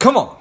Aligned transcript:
Come 0.00 0.16
on. 0.16 0.34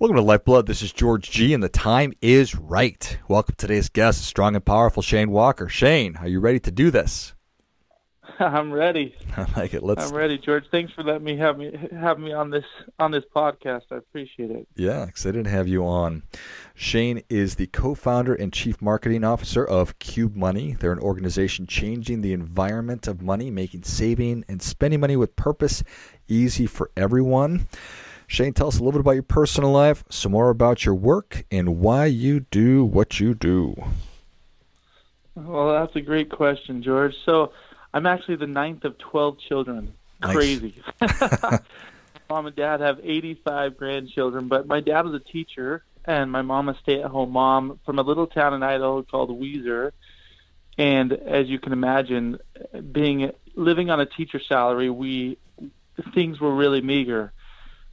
Welcome 0.00 0.16
to 0.16 0.22
Lifeblood. 0.22 0.66
This 0.66 0.82
is 0.82 0.92
George 0.92 1.30
G, 1.30 1.54
and 1.54 1.62
the 1.62 1.68
time 1.68 2.12
is 2.20 2.56
right. 2.56 3.16
Welcome 3.28 3.54
to 3.56 3.56
today's 3.56 3.88
guest, 3.88 4.24
strong 4.24 4.56
and 4.56 4.64
powerful 4.64 5.04
Shane 5.04 5.30
Walker. 5.30 5.68
Shane, 5.68 6.16
are 6.16 6.26
you 6.26 6.40
ready 6.40 6.58
to 6.58 6.72
do 6.72 6.90
this? 6.90 7.34
I'm 8.38 8.72
ready. 8.72 9.14
I 9.36 9.46
like 9.56 9.74
it. 9.74 9.82
Let's. 9.82 10.08
I'm 10.08 10.16
ready, 10.16 10.38
George. 10.38 10.64
Thanks 10.70 10.92
for 10.92 11.02
letting 11.02 11.24
me 11.24 11.36
have 11.36 11.58
me 11.58 11.76
have 11.92 12.18
me 12.18 12.32
on 12.32 12.50
this 12.50 12.64
on 12.98 13.10
this 13.10 13.24
podcast. 13.34 13.82
I 13.90 13.96
appreciate 13.96 14.50
it. 14.50 14.68
Yeah, 14.76 15.04
excited 15.04 15.44
to 15.44 15.50
have 15.50 15.68
you 15.68 15.86
on. 15.86 16.22
Shane 16.74 17.22
is 17.28 17.56
the 17.56 17.66
co-founder 17.66 18.34
and 18.34 18.52
chief 18.52 18.80
marketing 18.80 19.24
officer 19.24 19.64
of 19.64 19.98
Qube 19.98 20.36
Money. 20.36 20.76
They're 20.78 20.92
an 20.92 20.98
organization 20.98 21.66
changing 21.66 22.20
the 22.20 22.32
environment 22.32 23.06
of 23.06 23.20
money, 23.20 23.50
making 23.50 23.82
saving 23.82 24.44
and 24.48 24.62
spending 24.62 25.00
money 25.00 25.16
with 25.16 25.36
purpose 25.36 25.82
easy 26.28 26.66
for 26.66 26.90
everyone. 26.96 27.68
Shane, 28.26 28.52
tell 28.52 28.68
us 28.68 28.78
a 28.78 28.78
little 28.78 28.92
bit 28.92 29.00
about 29.00 29.14
your 29.14 29.24
personal 29.24 29.72
life, 29.72 30.04
some 30.08 30.30
more 30.30 30.50
about 30.50 30.84
your 30.84 30.94
work, 30.94 31.44
and 31.50 31.80
why 31.80 32.06
you 32.06 32.40
do 32.52 32.84
what 32.84 33.18
you 33.18 33.34
do. 33.34 33.74
Well, 35.34 35.72
that's 35.72 35.96
a 35.96 36.00
great 36.00 36.30
question, 36.30 36.82
George. 36.82 37.14
So, 37.24 37.52
I'm 37.92 38.06
actually 38.06 38.36
the 38.36 38.46
ninth 38.46 38.84
of 38.84 38.98
12 38.98 39.38
children. 39.38 39.94
Nice. 40.20 40.34
Crazy. 40.34 40.82
mom 42.30 42.46
and 42.46 42.56
dad 42.56 42.80
have 42.80 43.00
85 43.02 43.76
grandchildren, 43.76 44.48
but 44.48 44.66
my 44.66 44.80
dad 44.80 45.04
was 45.04 45.14
a 45.14 45.32
teacher, 45.32 45.82
and 46.04 46.30
my 46.30 46.42
mom 46.42 46.68
a 46.68 46.78
stay-at-home 46.82 47.32
mom 47.32 47.80
from 47.84 47.98
a 47.98 48.02
little 48.02 48.26
town 48.26 48.54
in 48.54 48.62
Idaho 48.62 49.02
called 49.02 49.30
Weiser. 49.30 49.92
And 50.78 51.12
as 51.12 51.48
you 51.48 51.58
can 51.58 51.72
imagine, 51.72 52.38
being 52.92 53.32
living 53.54 53.90
on 53.90 54.00
a 54.00 54.06
teacher 54.06 54.40
salary, 54.40 54.88
we 54.88 55.38
things 56.14 56.40
were 56.40 56.54
really 56.54 56.80
meager 56.80 57.32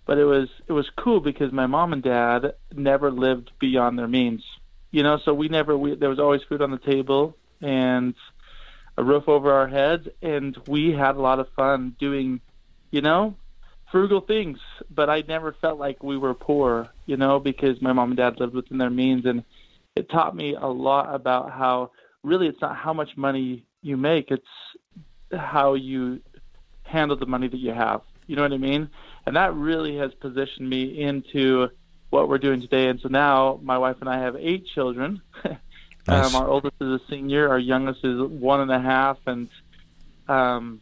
but 0.07 0.17
it 0.17 0.23
was 0.23 0.47
it 0.67 0.71
was 0.71 0.89
cool 0.95 1.19
because 1.19 1.51
my 1.51 1.67
mom 1.67 1.93
and 1.93 2.01
dad 2.01 2.55
never 2.73 3.11
lived 3.11 3.51
beyond 3.59 3.99
their 3.99 4.07
means 4.07 4.43
you 4.89 5.03
know 5.03 5.19
so 5.23 5.33
we 5.33 5.49
never 5.49 5.77
we 5.77 5.93
there 5.93 6.09
was 6.09 6.17
always 6.17 6.41
food 6.49 6.63
on 6.63 6.71
the 6.71 6.79
table 6.79 7.37
and 7.61 8.15
a 8.97 9.03
roof 9.03 9.27
over 9.27 9.53
our 9.53 9.67
heads 9.67 10.07
and 10.21 10.57
we 10.67 10.91
had 10.91 11.15
a 11.15 11.21
lot 11.21 11.39
of 11.39 11.47
fun 11.55 11.95
doing 11.99 12.41
you 12.91 13.01
know 13.01 13.35
frugal 13.91 14.21
things 14.21 14.59
but 14.89 15.09
i 15.09 15.23
never 15.27 15.55
felt 15.61 15.79
like 15.79 16.03
we 16.03 16.17
were 16.17 16.33
poor 16.33 16.89
you 17.05 17.17
know 17.17 17.39
because 17.39 17.81
my 17.81 17.93
mom 17.93 18.09
and 18.09 18.17
dad 18.17 18.39
lived 18.39 18.53
within 18.53 18.77
their 18.77 18.89
means 18.89 19.25
and 19.25 19.43
it 19.95 20.09
taught 20.09 20.35
me 20.35 20.55
a 20.55 20.67
lot 20.67 21.13
about 21.13 21.51
how 21.51 21.91
really 22.23 22.47
it's 22.47 22.61
not 22.61 22.75
how 22.75 22.93
much 22.93 23.15
money 23.15 23.63
you 23.81 23.97
make 23.97 24.31
it's 24.31 24.43
how 25.31 25.73
you 25.73 26.19
handle 26.83 27.17
the 27.17 27.25
money 27.25 27.47
that 27.47 27.57
you 27.59 27.71
have 27.71 28.01
you 28.25 28.35
know 28.35 28.41
what 28.41 28.53
i 28.53 28.57
mean 28.57 28.89
and 29.25 29.35
that 29.35 29.53
really 29.53 29.97
has 29.97 30.13
positioned 30.15 30.69
me 30.69 31.01
into 31.01 31.69
what 32.09 32.29
we're 32.29 32.37
doing 32.37 32.61
today. 32.61 32.87
And 32.87 32.99
so 33.01 33.09
now 33.09 33.59
my 33.61 33.77
wife 33.77 33.97
and 33.99 34.09
I 34.09 34.19
have 34.19 34.35
eight 34.35 34.65
children. 34.73 35.21
Nice. 36.07 36.33
um, 36.33 36.41
our 36.41 36.47
oldest 36.47 36.75
is 36.79 37.01
a 37.01 37.01
senior, 37.09 37.49
our 37.49 37.59
youngest 37.59 38.03
is 38.03 38.21
one 38.21 38.61
and 38.61 38.71
a 38.71 38.79
half, 38.79 39.17
and 39.25 39.49
um, 40.27 40.81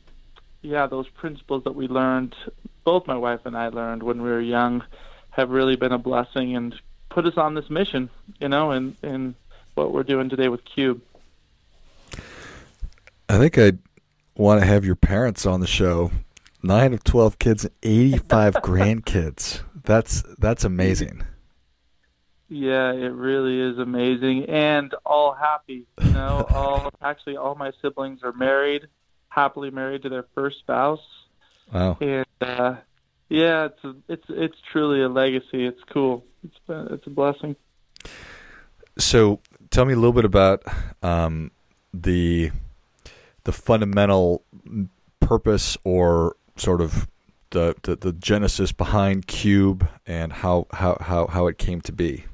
yeah, 0.62 0.88
those 0.88 1.08
principles 1.10 1.64
that 1.64 1.76
we 1.76 1.88
learned, 1.88 2.36
both 2.84 3.08
my 3.08 3.18
wife 3.18 3.42
and 3.46 3.58
I 3.58 3.70
learned 3.70 4.04
when 4.04 4.22
we 4.22 4.30
were 4.30 4.42
young, 4.42 4.84
have 5.32 5.50
really 5.50 5.76
been 5.76 5.92
a 5.92 5.98
blessing 5.98 6.56
and 6.56 6.76
put 7.10 7.26
us 7.26 7.38
on 7.38 7.56
this 7.56 7.70
mission, 7.70 8.10
you 8.40 8.50
know, 8.50 8.72
and 8.72 8.96
in 9.02 9.36
what 9.76 9.92
we're 9.92 10.04
doing 10.04 10.30
today 10.30 10.48
with 10.48 10.62
Qube. 10.66 11.02
I 13.28 13.38
think 13.38 13.58
I 13.58 13.74
want 14.36 14.62
to 14.62 14.68
have 14.68 14.86
your 14.86 14.96
parents 14.96 15.46
on 15.46 15.60
the 15.60 15.68
show. 15.68 16.12
Nine 16.62 16.94
of 16.94 17.04
twelve 17.04 17.38
kids, 17.38 17.66
and 17.66 17.74
eighty-five 17.84 18.54
grandkids. 18.64 19.62
That's 19.84 20.24
that's 20.40 20.64
amazing. 20.64 21.24
Yeah, 22.48 22.92
it 22.92 23.14
really 23.14 23.60
is 23.60 23.80
amazing 23.80 24.46
and 24.46 24.94
all 25.06 25.34
happy. 25.34 25.88
You 26.02 26.12
know, 26.12 26.46
all 26.54 26.92
actually 27.02 27.38
all 27.38 27.56
my 27.56 27.72
siblings 27.82 28.22
are 28.24 28.34
married, 28.34 28.88
happily 29.30 29.72
married 29.72 30.04
to 30.04 30.10
their 30.10 30.26
first 30.36 30.60
spouse. 30.60 31.02
Wow. 31.74 31.98
And 32.00 32.26
uh 32.42 32.76
yeah, 33.30 33.66
it's 33.66 33.84
a, 33.84 33.96
it's 34.08 34.26
it's 34.30 34.58
truly 34.72 35.02
a 35.02 35.10
legacy. 35.10 35.66
It's 35.66 35.82
cool. 35.92 36.24
It's 36.44 36.58
been, 36.68 36.88
it's 36.92 37.08
a 37.08 37.10
blessing. 37.10 37.56
So, 38.98 39.42
tell 39.72 39.84
me 39.84 39.94
a 39.94 39.98
little 39.98 40.14
bit 40.14 40.26
about 40.26 40.64
um, 41.02 41.52
the 41.94 42.52
the 43.44 43.52
fundamental 43.52 44.44
purpose 45.20 45.78
or 45.84 46.36
sort 46.56 46.82
of 46.82 47.08
the, 47.52 47.76
the, 47.84 47.96
the 47.96 48.14
genesis 48.14 48.72
behind 48.72 49.28
Qube 49.28 49.88
and 50.06 50.34
how, 50.34 50.68
how, 50.72 50.98
how, 51.00 51.28
how 51.28 51.48
it 51.48 51.58
came 51.58 51.80
to 51.82 51.92
be. 51.92 52.26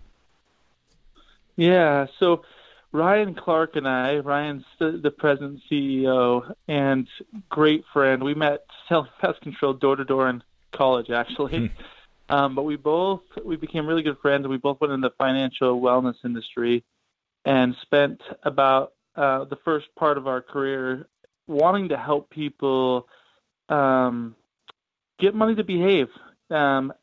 Yeah, 1.55 2.07
so 2.19 2.43
Ryan 2.91 3.35
Clark 3.35 3.75
and 3.75 3.87
I, 3.87 4.17
Ryan's 4.17 4.65
the, 4.79 4.99
the 5.01 5.11
president 5.11 5.61
CEO 5.69 6.53
and 6.67 7.07
great 7.49 7.83
friend. 7.93 8.23
We 8.23 8.33
met 8.33 8.65
selling 8.89 9.09
pest 9.21 9.41
control 9.41 9.73
door 9.73 9.95
to 9.95 10.03
door 10.03 10.29
in 10.29 10.43
college, 10.73 11.09
actually. 11.09 11.71
um, 12.29 12.55
but 12.55 12.63
we 12.63 12.75
both 12.75 13.21
we 13.43 13.55
became 13.55 13.87
really 13.87 14.03
good 14.03 14.17
friends. 14.21 14.47
We 14.47 14.57
both 14.57 14.81
went 14.81 14.93
in 14.93 15.01
the 15.01 15.11
financial 15.17 15.79
wellness 15.79 16.15
industry 16.25 16.83
and 17.45 17.75
spent 17.81 18.21
about 18.43 18.93
uh, 19.15 19.45
the 19.45 19.57
first 19.63 19.87
part 19.95 20.17
of 20.17 20.27
our 20.27 20.41
career 20.41 21.07
wanting 21.47 21.89
to 21.89 21.97
help 21.97 22.29
people 22.29 23.07
um, 23.69 24.35
get 25.19 25.33
money 25.33 25.55
to 25.55 25.63
behave, 25.63 26.07
um, 26.49 26.93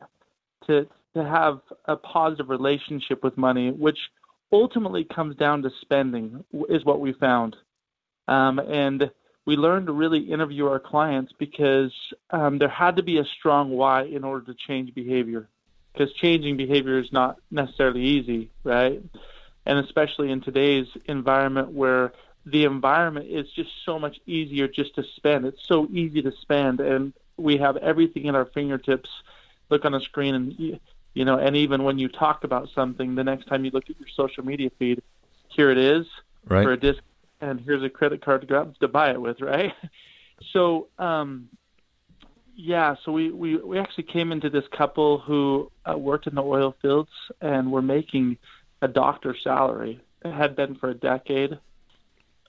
to 0.67 0.87
to 1.15 1.25
have 1.25 1.61
a 1.87 1.97
positive 1.97 2.51
relationship 2.51 3.25
with 3.25 3.37
money, 3.37 3.71
which 3.71 3.99
ultimately 4.53 5.05
comes 5.05 5.37
down 5.37 5.63
to 5.63 5.71
spending, 5.81 6.45
is 6.69 6.85
what 6.85 7.01
we 7.01 7.13
found. 7.13 7.57
Um, 8.27 8.59
and 8.59 9.11
we 9.47 9.57
learned 9.57 9.87
to 9.87 9.93
really 9.93 10.19
interview 10.19 10.67
our 10.67 10.79
clients 10.79 11.33
because 11.39 11.93
um, 12.31 12.59
there 12.59 12.69
had 12.69 12.97
to 12.97 13.03
be 13.03 13.19
a 13.19 13.25
strong 13.25 13.71
why 13.71 14.03
in 14.03 14.25
order 14.25 14.45
to 14.47 14.55
change 14.55 14.95
behavior. 14.95 15.49
Because 15.93 16.13
changing 16.15 16.57
behavior 16.57 16.99
is 16.99 17.13
not 17.13 17.39
necessarily 17.51 18.03
easy, 18.03 18.51
right? 18.63 19.03
And 19.65 19.79
especially 19.79 20.31
in 20.31 20.43
today's 20.43 20.87
environment 21.07 21.73
where 21.73 22.13
the 22.45 22.65
environment 22.65 23.27
is 23.31 23.51
just 23.51 23.71
so 23.85 23.99
much 23.99 24.19
easier 24.27 24.69
just 24.69 24.95
to 24.95 25.05
spend. 25.17 25.45
It's 25.45 25.67
so 25.67 25.87
easy 25.91 26.23
to 26.23 26.33
spend, 26.41 26.81
and 26.81 27.13
we 27.37 27.57
have 27.59 27.77
everything 27.79 28.29
at 28.29 28.35
our 28.35 28.47
fingertips. 28.47 29.09
Look 29.71 29.85
on 29.85 29.95
a 29.95 30.01
screen, 30.01 30.35
and 30.35 30.81
you 31.15 31.25
know, 31.25 31.39
and 31.39 31.57
even 31.57 31.83
when 31.85 31.99
you 31.99 32.09
talk 32.09 32.45
about 32.45 32.69
something, 32.75 33.15
the 33.15 33.25
next 33.25 33.47
time 33.47 33.65
you 33.65 33.71
look 33.71 33.91
at 33.91 33.99
your 33.99 34.09
social 34.15 34.45
media 34.45 34.71
feed, 34.79 35.03
here 35.49 35.71
it 35.71 35.79
is 35.79 36.07
Right. 36.47 36.63
for 36.65 36.73
a 36.73 36.77
disc, 36.79 37.03
and 37.41 37.61
here's 37.61 37.83
a 37.83 37.91
credit 37.91 38.25
card 38.25 38.41
to 38.41 38.47
grab 38.47 38.79
to 38.79 38.89
buy 38.89 39.11
it 39.11 39.21
with, 39.21 39.41
right? 39.41 39.73
So, 40.53 40.87
um, 41.01 41.49
yeah, 42.55 42.95
so 43.05 43.11
we, 43.11 43.31
we, 43.33 43.57
we 43.57 43.79
actually 43.79 44.05
came 44.05 44.31
into 44.31 44.51
this 44.51 44.65
couple 44.71 45.19
who 45.19 45.71
uh, 45.85 45.99
worked 45.99 46.29
in 46.29 46.37
the 46.37 46.43
oil 46.43 46.77
fields 46.81 47.11
and 47.41 47.73
were 47.73 47.83
making 47.83 48.39
a 48.81 48.87
doctor's 48.87 49.43
salary. 49.43 50.01
It 50.25 50.33
had 50.33 50.55
been 50.55 50.77
for 50.77 50.91
a 50.91 50.95
decade, 50.95 51.59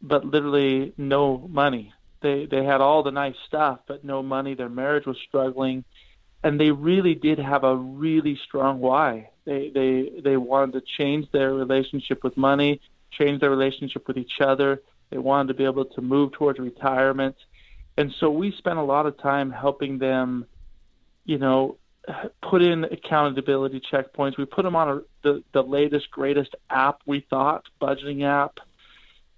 but 0.03 0.23
literally 0.23 0.93
no 0.97 1.37
money. 1.49 1.93
They 2.21 2.45
they 2.45 2.63
had 2.63 2.81
all 2.81 3.01
the 3.03 3.11
nice 3.11 3.35
stuff, 3.47 3.79
but 3.87 4.03
no 4.03 4.21
money. 4.21 4.53
Their 4.53 4.69
marriage 4.69 5.05
was 5.05 5.17
struggling, 5.27 5.83
and 6.44 6.59
they 6.59 6.72
really 6.72 7.16
did 7.16 7.39
have 7.39 7.63
a 7.63 7.75
really 7.75 8.39
strong 8.47 8.79
why. 8.79 9.29
They 9.45 9.72
they 9.73 10.22
they 10.23 10.38
wanted 10.38 10.73
to 10.73 10.81
change 10.97 11.29
their 11.31 11.53
relationship 11.53 12.23
with 12.23 12.38
money, 12.38 12.81
change 13.11 13.41
their 13.41 13.50
relationship 13.50 14.07
with 14.07 14.18
each 14.18 14.39
other. 14.41 14.81
They 15.09 15.18
wanted 15.18 15.50
to 15.50 15.53
be 15.56 15.65
able 15.65 15.86
to 15.86 16.01
move 16.01 16.33
towards 16.33 16.59
retirement, 16.59 17.36
and 17.97 18.13
so 18.19 18.30
we 18.30 18.53
spent 18.57 18.80
a 18.80 18.83
lot 18.83 19.06
of 19.06 19.18
time 19.18 19.51
helping 19.51 19.97
them, 19.97 20.45
you 21.25 21.38
know, 21.38 21.77
put 22.41 22.62
in 22.62 22.86
accountability 22.86 23.81
checkpoints. 23.91 24.38
We 24.38 24.45
put 24.45 24.63
them 24.63 24.75
on 24.75 24.89
a, 24.89 25.01
the 25.24 25.44
the 25.51 25.63
latest 25.63 26.09
greatest 26.12 26.56
app 26.69 27.01
we 27.06 27.25
thought 27.30 27.65
budgeting 27.81 28.24
app. 28.24 28.59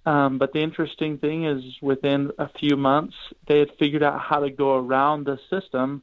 Um, 0.06 0.39
but 0.39 0.51
the 0.51 0.62
interesting 0.62 1.19
thing 1.19 1.45
is, 1.45 1.63
within 1.81 2.31
a 2.39 2.50
few 2.59 2.75
months, 2.75 3.13
they 3.48 3.59
had 3.59 3.69
figured 3.77 4.01
out 4.01 4.19
how 4.19 4.39
to 4.39 4.50
go 4.50 4.75
around 4.75 5.25
the 5.25 5.38
system, 5.50 6.01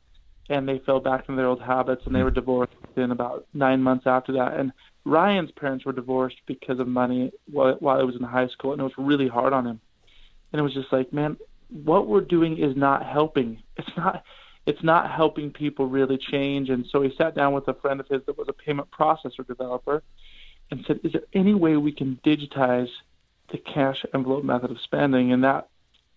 and 0.48 0.68
they 0.68 0.78
fell 0.80 1.00
back 1.00 1.24
into 1.28 1.36
their 1.36 1.48
old 1.48 1.60
habits, 1.60 2.02
and 2.06 2.14
they 2.14 2.20
hmm. 2.20 2.26
were 2.26 2.30
divorced 2.30 2.72
within 2.86 3.10
about 3.10 3.46
nine 3.52 3.82
months 3.82 4.06
after 4.06 4.32
that. 4.32 4.54
And 4.54 4.72
Ryan's 5.04 5.50
parents 5.52 5.84
were 5.84 5.92
divorced 5.92 6.36
because 6.46 6.80
of 6.80 6.88
money 6.88 7.32
while, 7.50 7.76
while 7.80 7.98
he 7.98 8.04
was 8.04 8.16
in 8.16 8.22
high 8.22 8.48
school, 8.48 8.72
and 8.72 8.80
it 8.80 8.84
was 8.84 8.92
really 8.98 9.28
hard 9.28 9.52
on 9.52 9.66
him. 9.66 9.80
And 10.52 10.60
it 10.60 10.62
was 10.62 10.74
just 10.74 10.92
like, 10.92 11.12
man, 11.12 11.36
what 11.68 12.08
we're 12.08 12.22
doing 12.22 12.58
is 12.58 12.76
not 12.76 13.04
helping. 13.04 13.62
It's 13.78 13.96
not. 13.96 14.24
It's 14.66 14.82
not 14.82 15.10
helping 15.10 15.50
people 15.50 15.86
really 15.86 16.18
change. 16.18 16.68
And 16.68 16.84
so 16.90 17.00
he 17.00 17.10
sat 17.16 17.34
down 17.34 17.54
with 17.54 17.66
a 17.68 17.74
friend 17.74 18.00
of 18.00 18.08
his 18.08 18.20
that 18.26 18.36
was 18.36 18.48
a 18.48 18.52
payment 18.52 18.90
processor 18.90 19.46
developer, 19.46 20.02
and 20.70 20.84
said, 20.86 21.00
"Is 21.04 21.12
there 21.12 21.22
any 21.32 21.54
way 21.54 21.76
we 21.76 21.92
can 21.92 22.20
digitize 22.22 22.90
the 23.50 23.56
cash 23.56 24.04
envelope 24.12 24.44
method 24.44 24.70
of 24.70 24.80
spending?" 24.80 25.32
And 25.32 25.44
that 25.44 25.68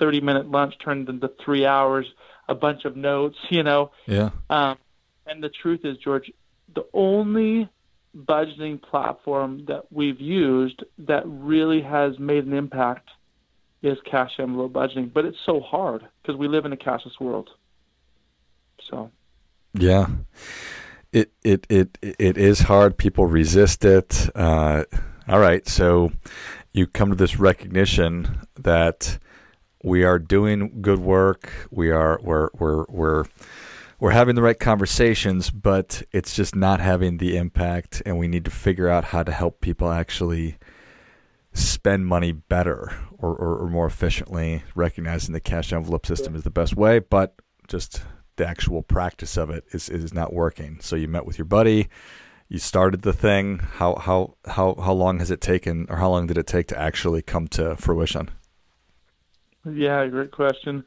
30-minute 0.01 0.49
lunch 0.49 0.73
turned 0.79 1.07
into 1.07 1.31
three 1.45 1.65
hours, 1.65 2.07
a 2.51 2.55
bunch 2.55 2.85
of 2.85 2.95
notes, 2.95 3.37
you 3.49 3.63
know. 3.63 3.91
Yeah. 4.05 4.29
Um, 4.49 4.77
and 5.25 5.41
the 5.41 5.49
truth 5.49 5.81
is, 5.83 5.97
George, 5.97 6.29
the 6.75 6.85
only 6.93 7.69
budgeting 8.15 8.81
platform 8.81 9.65
that 9.67 9.91
we've 9.91 10.19
used 10.19 10.83
that 10.99 11.23
really 11.25 11.81
has 11.81 12.19
made 12.19 12.45
an 12.45 12.53
impact 12.53 13.09
is 13.81 13.97
cash 14.05 14.31
envelope 14.37 14.73
budgeting. 14.73 15.11
But 15.11 15.25
it's 15.25 15.37
so 15.45 15.61
hard 15.61 16.05
because 16.21 16.37
we 16.37 16.47
live 16.47 16.65
in 16.65 16.73
a 16.73 16.77
cashless 16.77 17.19
world. 17.19 17.49
So. 18.89 19.11
Yeah. 19.73 20.07
It 21.13 21.31
it 21.43 21.67
it 21.69 21.97
it 22.01 22.37
is 22.37 22.59
hard. 22.59 22.97
People 22.97 23.25
resist 23.25 23.83
it. 23.83 24.29
Uh, 24.33 24.83
all 25.27 25.39
right, 25.39 25.67
so 25.67 26.11
you 26.71 26.87
come 26.87 27.09
to 27.09 27.15
this 27.15 27.37
recognition 27.37 28.47
that 28.55 29.19
we 29.83 30.03
are 30.03 30.19
doing 30.19 30.81
good 30.81 30.99
work. 30.99 31.51
We 31.71 31.91
are 31.91 32.19
we're 32.23 32.49
we're 32.53 32.85
we're 32.89 33.25
we're 33.99 34.11
having 34.11 34.35
the 34.35 34.41
right 34.41 34.59
conversations, 34.59 35.51
but 35.51 36.01
it's 36.11 36.35
just 36.35 36.55
not 36.55 36.79
having 36.79 37.17
the 37.17 37.37
impact, 37.37 38.01
and 38.05 38.17
we 38.17 38.27
need 38.27 38.45
to 38.45 38.51
figure 38.51 38.89
out 38.89 39.05
how 39.05 39.23
to 39.23 39.31
help 39.31 39.61
people 39.61 39.91
actually 39.91 40.57
spend 41.53 42.07
money 42.07 42.31
better 42.31 42.91
or, 43.17 43.35
or, 43.35 43.57
or 43.57 43.69
more 43.69 43.85
efficiently, 43.85 44.63
recognizing 44.73 45.33
the 45.33 45.39
cash 45.39 45.73
envelope 45.73 46.05
system 46.05 46.35
is 46.35 46.43
the 46.43 46.49
best 46.49 46.75
way, 46.75 46.97
but 46.97 47.35
just 47.67 48.01
the 48.37 48.47
actual 48.47 48.81
practice 48.81 49.37
of 49.37 49.49
it 49.49 49.65
is, 49.71 49.89
is 49.89 50.13
not 50.13 50.33
working. 50.33 50.79
So 50.81 50.95
you 50.95 51.07
met 51.07 51.25
with 51.25 51.37
your 51.37 51.45
buddy, 51.45 51.89
you 52.47 52.57
started 52.57 53.01
the 53.03 53.13
thing. 53.13 53.59
How 53.59 53.95
how 53.95 54.35
how 54.45 54.75
how 54.75 54.93
long 54.93 55.19
has 55.19 55.31
it 55.31 55.41
taken, 55.41 55.85
or 55.89 55.97
how 55.97 56.09
long 56.09 56.27
did 56.27 56.37
it 56.37 56.47
take 56.47 56.67
to 56.67 56.79
actually 56.79 57.21
come 57.21 57.47
to 57.49 57.75
fruition? 57.77 58.29
Yeah, 59.65 60.05
great 60.07 60.31
question. 60.31 60.83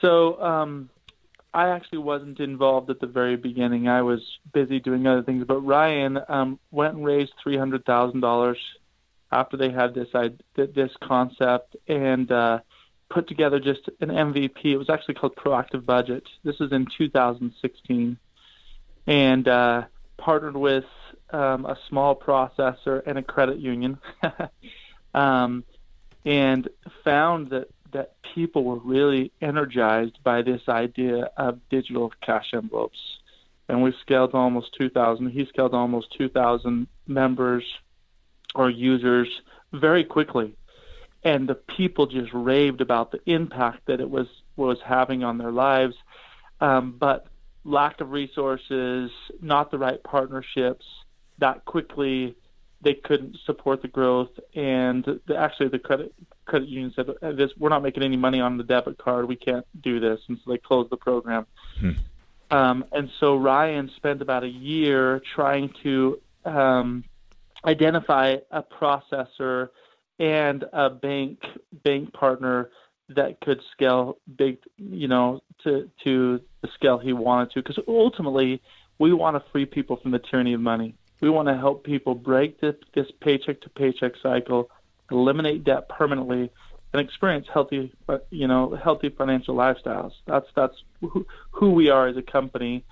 So 0.00 0.40
um, 0.40 0.90
I 1.52 1.70
actually 1.70 1.98
wasn't 1.98 2.40
involved 2.40 2.90
at 2.90 3.00
the 3.00 3.06
very 3.06 3.36
beginning. 3.36 3.88
I 3.88 4.02
was 4.02 4.20
busy 4.52 4.80
doing 4.80 5.06
other 5.06 5.22
things. 5.22 5.44
But 5.46 5.60
Ryan 5.60 6.18
um, 6.28 6.58
went 6.70 6.94
and 6.94 7.04
raised 7.04 7.32
three 7.42 7.56
hundred 7.56 7.84
thousand 7.84 8.20
dollars 8.20 8.58
after 9.30 9.56
they 9.56 9.70
had 9.70 9.94
this 9.94 10.08
I, 10.14 10.30
this 10.54 10.90
concept 11.02 11.76
and 11.86 12.30
uh, 12.30 12.60
put 13.10 13.28
together 13.28 13.60
just 13.60 13.88
an 14.00 14.08
MVP. 14.08 14.64
It 14.64 14.76
was 14.76 14.90
actually 14.90 15.14
called 15.14 15.36
Proactive 15.36 15.84
Budget. 15.84 16.24
This 16.44 16.58
was 16.58 16.72
in 16.72 16.86
2016, 16.96 18.18
and 19.06 19.48
uh, 19.48 19.84
partnered 20.16 20.56
with 20.56 20.84
um, 21.30 21.66
a 21.66 21.78
small 21.88 22.14
processor 22.14 23.02
and 23.06 23.18
a 23.18 23.22
credit 23.22 23.58
union, 23.58 23.98
um, 25.14 25.64
and 26.24 26.68
found 27.04 27.50
that 27.50 27.68
that 27.92 28.16
people 28.34 28.64
were 28.64 28.78
really 28.78 29.32
energized 29.40 30.22
by 30.22 30.42
this 30.42 30.62
idea 30.68 31.30
of 31.36 31.60
digital 31.70 32.12
cash 32.22 32.50
envelopes. 32.52 32.98
And 33.68 33.82
we 33.82 33.92
scaled 34.00 34.34
almost 34.34 34.74
2,000. 34.78 35.30
He 35.30 35.46
scaled 35.46 35.74
almost 35.74 36.12
2,000 36.16 36.86
members 37.06 37.64
or 38.54 38.70
users 38.70 39.28
very 39.72 40.04
quickly. 40.04 40.54
And 41.22 41.48
the 41.48 41.54
people 41.54 42.06
just 42.06 42.32
raved 42.32 42.80
about 42.80 43.10
the 43.10 43.20
impact 43.26 43.86
that 43.86 44.00
it 44.00 44.08
was 44.08 44.28
was 44.56 44.78
having 44.84 45.22
on 45.22 45.38
their 45.38 45.52
lives. 45.52 45.94
Um, 46.60 46.96
but 46.98 47.26
lack 47.64 48.00
of 48.00 48.10
resources, 48.10 49.10
not 49.40 49.70
the 49.70 49.78
right 49.78 50.02
partnerships, 50.02 50.84
that 51.38 51.64
quickly 51.64 52.34
they 52.80 52.94
couldn't 52.94 53.36
support 53.44 53.82
the 53.82 53.88
growth. 53.88 54.30
And 54.54 55.04
the, 55.26 55.36
actually, 55.36 55.68
the 55.68 55.78
credit 55.78 56.14
credit 56.48 56.68
union 56.68 56.92
said, 56.96 57.08
uh, 57.22 57.32
"This 57.32 57.50
we're 57.56 57.68
not 57.68 57.82
making 57.82 58.02
any 58.02 58.16
money 58.16 58.40
on 58.40 58.56
the 58.56 58.64
debit 58.64 58.98
card. 58.98 59.28
We 59.28 59.36
can't 59.36 59.66
do 59.80 60.00
this," 60.00 60.20
and 60.28 60.38
so 60.38 60.50
they 60.50 60.58
closed 60.58 60.90
the 60.90 60.96
program. 60.96 61.46
Hmm. 61.78 61.90
Um, 62.50 62.84
and 62.92 63.10
so 63.20 63.36
Ryan 63.36 63.90
spent 63.96 64.22
about 64.22 64.42
a 64.42 64.48
year 64.48 65.20
trying 65.34 65.72
to 65.82 66.20
um, 66.44 67.04
identify 67.64 68.36
a 68.50 68.62
processor 68.62 69.68
and 70.18 70.64
a 70.72 70.90
bank 70.90 71.40
bank 71.84 72.12
partner 72.12 72.70
that 73.10 73.40
could 73.40 73.60
scale 73.72 74.18
big, 74.36 74.58
you 74.76 75.08
know, 75.08 75.40
to 75.64 75.90
to 76.04 76.40
the 76.62 76.68
scale 76.74 76.98
he 76.98 77.12
wanted 77.12 77.52
to. 77.52 77.62
Because 77.62 77.78
ultimately, 77.86 78.60
we 78.98 79.12
want 79.12 79.36
to 79.36 79.50
free 79.50 79.66
people 79.66 79.96
from 79.96 80.10
the 80.10 80.18
tyranny 80.18 80.54
of 80.54 80.60
money. 80.60 80.94
We 81.20 81.30
want 81.30 81.48
to 81.48 81.56
help 81.56 81.84
people 81.84 82.14
break 82.14 82.60
this, 82.60 82.76
this 82.94 83.06
paycheck 83.20 83.60
to 83.62 83.70
paycheck 83.70 84.12
cycle, 84.22 84.70
eliminate 85.10 85.64
debt 85.64 85.88
permanently, 85.88 86.50
and 86.92 87.00
experience 87.00 87.46
healthy, 87.52 87.92
you 88.30 88.46
know, 88.46 88.74
healthy 88.74 89.10
financial 89.10 89.54
lifestyles. 89.54 90.12
That's 90.26 90.46
that's 90.54 90.74
who, 91.00 91.26
who 91.50 91.70
we 91.70 91.90
are 91.90 92.08
as 92.08 92.16
a 92.16 92.22
company, 92.22 92.84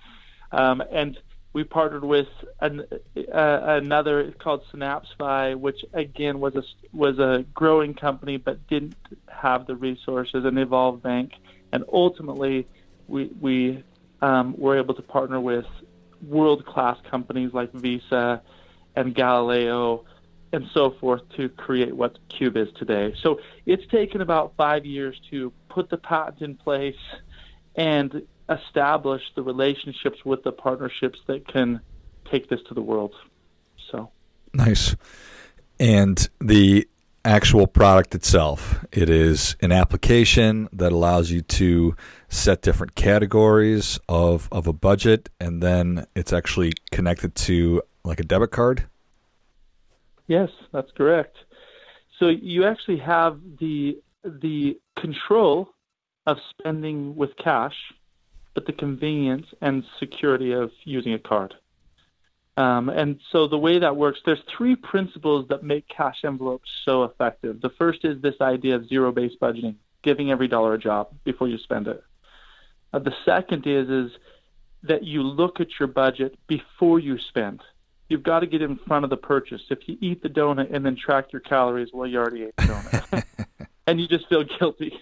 um, 0.52 0.82
and 0.92 1.18
we 1.52 1.64
partnered 1.64 2.04
with 2.04 2.28
an, 2.60 2.84
uh, 3.16 3.60
another 3.82 4.30
called 4.32 4.62
Synapsify, 4.70 5.58
which 5.58 5.82
again 5.94 6.38
was 6.38 6.54
a 6.54 6.62
was 6.92 7.18
a 7.18 7.46
growing 7.54 7.94
company 7.94 8.36
but 8.36 8.66
didn't 8.66 8.96
have 9.28 9.66
the 9.66 9.74
resources, 9.74 10.44
an 10.44 10.58
Evolve 10.58 11.02
Bank, 11.02 11.32
and 11.72 11.84
ultimately 11.90 12.66
we 13.08 13.30
we 13.40 13.82
um, 14.20 14.54
were 14.58 14.76
able 14.76 14.94
to 14.94 15.02
partner 15.02 15.40
with 15.40 15.64
world 16.26 16.66
class 16.66 16.98
companies 17.10 17.52
like 17.54 17.72
Visa 17.72 18.42
and 18.94 19.14
Galileo 19.14 20.04
and 20.52 20.64
so 20.72 20.92
forth 21.00 21.22
to 21.36 21.48
create 21.50 21.94
what 21.94 22.18
Qube 22.30 22.56
is 22.56 22.72
today. 22.76 23.14
So 23.22 23.40
it's 23.66 23.86
taken 23.88 24.20
about 24.20 24.54
five 24.56 24.86
years 24.86 25.20
to 25.30 25.52
put 25.68 25.90
the 25.90 25.96
patent 25.96 26.42
in 26.42 26.56
place 26.56 26.94
and 27.74 28.22
establish 28.48 29.22
the 29.34 29.42
relationships 29.42 30.24
with 30.24 30.42
the 30.44 30.52
partnerships 30.52 31.18
that 31.26 31.46
can 31.48 31.80
take 32.30 32.48
this 32.48 32.60
to 32.68 32.74
the 32.74 32.82
world. 32.82 33.14
So 33.90 34.10
nice. 34.54 34.96
And 35.78 36.28
the 36.40 36.88
actual 37.24 37.66
product 37.66 38.14
itself, 38.14 38.84
it 38.92 39.10
is 39.10 39.56
an 39.60 39.72
application 39.72 40.68
that 40.72 40.92
allows 40.92 41.30
you 41.30 41.42
to 41.42 41.96
set 42.28 42.62
different 42.62 42.94
categories 42.94 43.98
of 44.08 44.48
of 44.52 44.66
a 44.66 44.72
budget 44.72 45.28
and 45.40 45.62
then 45.62 46.06
it's 46.14 46.32
actually 46.32 46.72
connected 46.92 47.34
to 47.34 47.82
like 48.04 48.20
a 48.20 48.24
debit 48.24 48.52
card. 48.52 48.86
Yes, 50.26 50.50
that's 50.72 50.90
correct. 50.92 51.36
So 52.18 52.28
you 52.28 52.64
actually 52.64 52.98
have 52.98 53.38
the 53.60 53.98
the 54.24 54.78
control 54.98 55.68
of 56.26 56.38
spending 56.50 57.14
with 57.14 57.30
cash 57.36 57.74
but 58.56 58.64
the 58.64 58.72
convenience 58.72 59.46
and 59.60 59.84
security 60.00 60.52
of 60.52 60.70
using 60.84 61.12
a 61.12 61.18
card. 61.18 61.54
Um, 62.56 62.88
and 62.88 63.20
so 63.30 63.46
the 63.46 63.58
way 63.58 63.78
that 63.78 63.94
works, 63.94 64.18
there's 64.24 64.40
three 64.56 64.74
principles 64.74 65.46
that 65.50 65.62
make 65.62 65.86
cash 65.88 66.24
envelopes 66.24 66.70
so 66.86 67.04
effective. 67.04 67.60
The 67.60 67.68
first 67.78 68.02
is 68.06 68.20
this 68.22 68.34
idea 68.40 68.76
of 68.76 68.88
zero-based 68.88 69.38
budgeting, 69.40 69.74
giving 70.02 70.30
every 70.30 70.48
dollar 70.48 70.72
a 70.72 70.78
job 70.78 71.08
before 71.22 71.48
you 71.48 71.58
spend 71.58 71.86
it. 71.86 72.02
Uh, 72.94 72.98
the 72.98 73.12
second 73.26 73.66
is 73.66 73.90
is 73.90 74.10
that 74.84 75.04
you 75.04 75.22
look 75.22 75.60
at 75.60 75.68
your 75.78 75.88
budget 75.88 76.38
before 76.46 76.98
you 76.98 77.18
spend. 77.28 77.60
You've 78.08 78.22
got 78.22 78.40
to 78.40 78.46
get 78.46 78.62
in 78.62 78.76
front 78.76 79.04
of 79.04 79.10
the 79.10 79.16
purchase. 79.16 79.62
If 79.70 79.80
you 79.86 79.96
eat 80.00 80.22
the 80.22 80.28
donut 80.28 80.72
and 80.72 80.84
then 80.84 80.96
track 80.96 81.32
your 81.32 81.40
calories, 81.40 81.88
well, 81.92 82.08
you 82.08 82.18
already 82.18 82.44
ate 82.44 82.56
the 82.56 82.62
donut, 82.62 83.24
and 83.86 84.00
you 84.00 84.06
just 84.06 84.28
feel 84.28 84.44
guilty. 84.44 84.92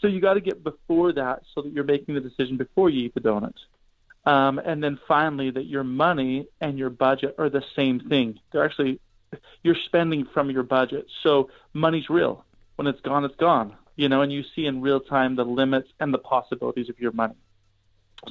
So 0.00 0.08
you 0.08 0.20
got 0.20 0.34
to 0.34 0.40
get 0.40 0.62
before 0.62 1.12
that 1.12 1.42
so 1.54 1.62
that 1.62 1.72
you're 1.72 1.84
making 1.84 2.14
the 2.14 2.20
decision 2.20 2.56
before 2.56 2.90
you 2.90 3.06
eat 3.06 3.14
the 3.14 3.20
donut. 3.20 3.54
Um, 4.24 4.58
and 4.58 4.82
then 4.82 4.98
finally, 5.08 5.50
that 5.50 5.66
your 5.66 5.84
money 5.84 6.46
and 6.60 6.78
your 6.78 6.90
budget 6.90 7.36
are 7.38 7.48
the 7.48 7.64
same 7.74 8.00
thing. 8.00 8.38
They're 8.52 8.64
actually, 8.64 9.00
you're 9.62 9.76
spending 9.86 10.26
from 10.26 10.50
your 10.50 10.62
budget. 10.62 11.06
So 11.22 11.50
money's 11.72 12.10
real. 12.10 12.44
When 12.76 12.86
it's 12.86 13.00
gone, 13.00 13.24
it's 13.24 13.36
gone. 13.36 13.76
You 13.96 14.08
know, 14.08 14.22
and 14.22 14.32
you 14.32 14.42
see 14.54 14.66
in 14.66 14.80
real 14.80 15.00
time 15.00 15.36
the 15.36 15.44
limits 15.44 15.88
and 16.00 16.12
the 16.12 16.18
possibilities 16.18 16.88
of 16.88 16.98
your 16.98 17.12
money. 17.12 17.34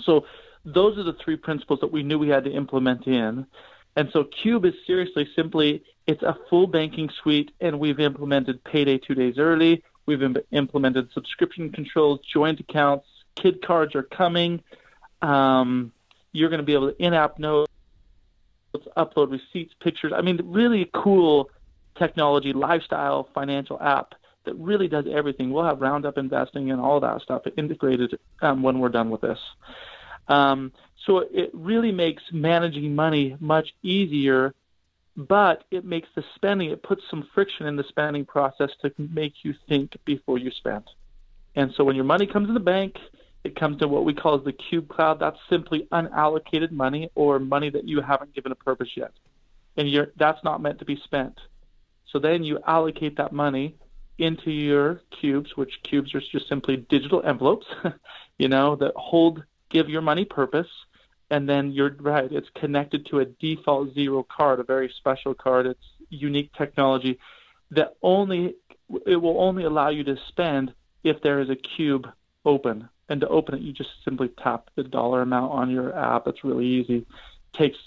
So 0.04 0.26
those 0.66 0.98
are 0.98 1.04
the 1.04 1.14
three 1.14 1.36
principles 1.36 1.80
that 1.82 1.92
we 1.92 2.04
knew 2.04 2.20
we 2.20 2.30
had 2.30 2.46
to 2.46 2.52
implement 2.52 3.08
in. 3.08 3.46
And 3.96 4.10
so 4.12 4.24
Qube 4.24 4.66
is 4.66 4.74
seriously 4.88 5.28
simply, 5.36 5.84
it's 6.08 6.24
a 6.24 6.38
full 6.50 6.68
banking 6.68 7.10
suite, 7.22 7.52
and 7.60 7.80
we've 7.80 8.00
implemented 8.00 8.64
payday 8.64 8.98
two 8.98 9.16
days 9.16 9.38
early. 9.38 9.84
We've 10.06 10.24
Im- 10.24 10.38
implemented 10.52 11.12
subscription 11.14 11.72
controls, 11.72 12.20
joint 12.34 12.60
accounts, 12.60 13.08
kid 13.36 13.62
cards 13.62 13.96
are 13.96 14.04
coming. 14.04 14.62
Um, 15.22 15.92
you're 16.32 16.50
going 16.50 16.60
to 16.60 16.66
be 16.66 16.74
able 16.74 16.92
to 16.92 17.04
in-app 17.04 17.38
notes, 17.38 17.72
upload 18.98 19.32
receipts, 19.32 19.74
pictures. 19.82 20.14
I 20.16 20.22
mean, 20.22 20.40
really 20.46 20.90
cool 20.94 21.50
technology, 21.98 22.54
lifestyle, 22.54 23.30
financial 23.34 23.80
app 23.82 24.16
that 24.46 24.56
really 24.56 24.88
does 24.88 25.06
everything. 25.12 25.52
We'll 25.52 25.66
have 25.66 25.82
Roundup 25.82 26.18
investing 26.18 26.72
and 26.72 26.82
all 26.82 27.00
that 27.02 27.22
stuff 27.22 27.44
integrated 27.58 28.18
um, 28.42 28.64
when 28.64 28.80
we're 28.80 28.90
done 28.90 29.10
with 29.10 29.22
this. 29.22 29.40
Um, 30.28 30.72
so 31.06 31.20
it 31.20 31.50
really 31.54 31.92
makes 31.92 32.24
managing 32.32 32.96
money 32.96 33.36
much 33.40 33.74
easier 33.82 34.54
but 35.18 35.66
it 35.72 35.84
makes 35.84 36.08
the 36.16 36.24
spending, 36.36 36.72
it 36.72 36.84
puts 36.84 37.04
some 37.10 37.28
friction 37.34 37.66
in 37.66 37.76
the 37.76 37.84
spending 37.90 38.26
process 38.26 38.70
to 38.82 38.92
make 38.98 39.44
you 39.44 39.54
think 39.68 39.96
before 40.06 40.38
you 40.38 40.52
spend. 40.52 40.84
And 41.56 41.74
so 41.76 41.84
when 41.84 41.96
your 41.96 42.06
money 42.06 42.26
comes 42.26 42.48
in 42.48 42.54
the 42.54 42.62
bank, 42.62 42.98
it 43.44 43.56
comes 43.56 43.80
to 43.80 43.88
what 43.88 44.06
we 44.06 44.14
call 44.14 44.38
the 44.38 44.54
cube 44.54 44.88
cloud. 44.88 45.20
That's 45.20 45.38
simply 45.50 45.88
unallocated 45.92 46.72
money 46.72 47.10
or 47.16 47.40
money 47.40 47.70
that 47.72 47.88
you 47.88 48.02
haven't 48.02 48.34
given 48.34 48.52
a 48.52 48.56
purpose 48.56 48.90
yet. 48.96 49.12
And 49.76 49.90
that's 50.18 50.44
not 50.44 50.62
meant 50.62 50.80
to 50.80 50.86
be 50.86 51.00
spent. 51.04 51.38
So 52.12 52.20
then 52.20 52.44
you 52.44 52.60
allocate 52.68 53.18
that 53.18 53.34
money 53.34 53.76
into 54.18 54.52
your 54.52 55.02
cubes, 55.20 55.58
which 55.58 55.82
cubes 55.84 56.14
are 56.14 56.22
just 56.32 56.48
simply 56.48 56.78
digital 56.90 57.22
envelopes, 57.24 57.66
you 58.38 58.48
know, 58.48 58.76
that 58.76 58.94
hold, 58.96 59.44
give 59.72 59.90
your 59.90 60.02
money 60.02 60.26
purpose. 60.26 60.68
And 61.30 61.48
then 61.48 61.72
you're 61.72 61.96
right, 62.00 62.30
it's 62.30 62.50
connected 62.56 63.06
to 63.08 63.20
a 63.20 63.26
default 63.26 63.94
zero 63.94 64.24
card, 64.24 64.60
a 64.60 64.64
very 64.64 64.94
special 64.98 65.34
card. 65.34 65.66
It's 65.66 65.80
unique 66.10 66.52
technology 66.58 67.20
that 67.72 67.96
only, 68.04 68.56
it 69.06 69.16
will 69.16 69.40
only 69.42 69.64
allow 69.64 69.90
you 69.90 70.04
to 70.04 70.18
spend 70.28 70.74
if 71.04 71.22
there 71.22 71.40
is 71.40 71.50
a 71.50 71.56
cube 71.56 72.08
open. 72.44 72.90
And 73.08 73.22
to 73.22 73.28
open 73.30 73.56
it, 73.56 73.62
you 73.62 73.72
just 73.72 73.90
simply 74.04 74.30
tap 74.44 74.70
the 74.76 74.84
dollar 74.84 75.22
amount 75.22 75.52
on 75.54 75.70
your 75.70 75.98
app. 75.98 76.28
It's 76.28 76.44
really 76.44 76.66
easy. 76.66 77.06
takes 77.54 77.78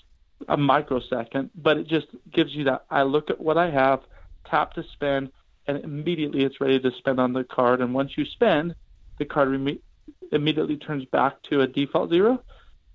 a 0.49 0.57
microsecond, 0.57 1.51
but 1.55 1.77
it 1.79 1.87
just 1.87 2.07
gives 2.33 2.55
you 2.55 2.65
that. 2.65 2.85
I 2.91 3.03
look 3.03 3.31
at 3.31 3.41
what 3.41 3.57
I 3.57 3.71
have, 3.71 4.01
tap 4.45 4.75
to 4.75 4.85
spend, 4.93 5.31
and 5.67 5.83
immediately 5.83 6.45
it's 6.45 6.61
ready 6.61 6.79
to 6.81 6.91
spend 6.99 7.21
on 7.21 7.33
the 7.33 7.45
card. 7.45 7.81
And 7.81 7.95
once 7.95 8.13
you 8.17 8.25
spend, 8.25 8.75
the 9.19 9.25
card 9.25 9.51
rem- 9.51 9.79
immediately 10.35 10.77
turns 10.77 11.05
back 11.07 11.43
to 11.45 11.61
a 11.61 11.67
default 11.67 12.11
zero. 12.11 12.43